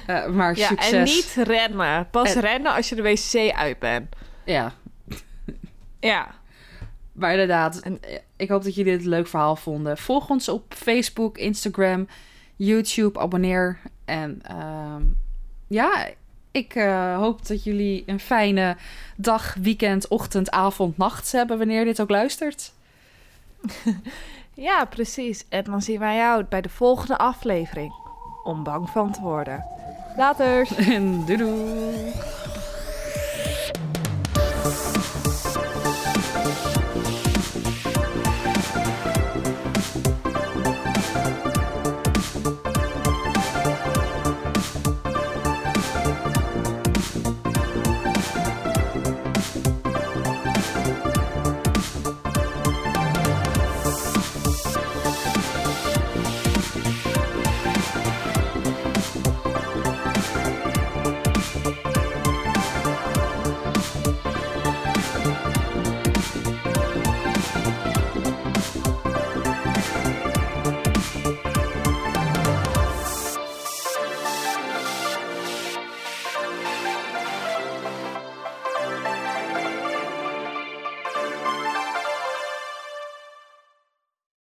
Eh, 0.07 0.27
maar 0.27 0.57
Ja, 0.57 0.67
succes. 0.67 0.93
en 0.93 1.05
niet 1.05 1.49
rennen. 1.49 2.11
Pas 2.11 2.35
En- 2.35 2.41
rennen 2.41 2.75
als 2.75 2.89
je 2.89 2.95
de 2.95 3.03
wc 3.03 3.53
uit 3.55 3.79
bent. 3.79 4.07
Ja, 4.45 4.73
Ja. 6.01 6.35
maar 7.13 7.31
inderdaad. 7.31 7.79
En- 7.81 8.03
eh, 8.03 8.19
ik 8.37 8.49
hoop 8.49 8.63
dat 8.65 8.75
jullie 8.75 8.93
dit 8.93 9.03
een 9.03 9.09
leuk 9.11 9.27
verhaal 9.27 9.57
vonden. 9.57 9.99
Volg 9.99 10.29
ons 10.31 10.49
op 10.49 10.75
Facebook, 10.75 11.39
Instagram, 11.39 12.09
YouTube. 12.57 13.19
Abonneer. 13.21 13.79
En 14.05 14.41
ehm, 14.43 15.03
ja, 15.67 16.09
ik 16.51 16.75
eh, 16.75 17.17
hoop 17.17 17.47
dat 17.47 17.65
jullie 17.65 18.03
een 18.07 18.21
fijne 18.21 18.77
dag, 19.17 19.55
weekend, 19.55 20.09
ochtend, 20.09 20.51
avond, 20.51 20.97
nacht 20.97 21.33
hebben... 21.33 21.59
wanneer 21.59 21.79
je 21.79 21.85
dit 21.85 22.01
ook 22.01 22.11
luistert. 22.11 22.73
Ja, 24.61 24.85
precies. 24.85 25.45
En 25.49 25.65
dan 25.65 25.83
zien 25.83 25.99
wij 25.99 26.17
jou 26.17 26.45
bij 26.45 26.61
de 26.61 26.69
volgende 26.69 27.19
aflevering. 27.19 27.93
Om 28.45 28.63
bang 28.63 28.91
van 28.91 29.13
te 29.13 29.21
worden. 29.21 29.65
Later. 30.17 30.69
En 30.77 31.21
doei 31.27 31.39
doei. 31.39 32.13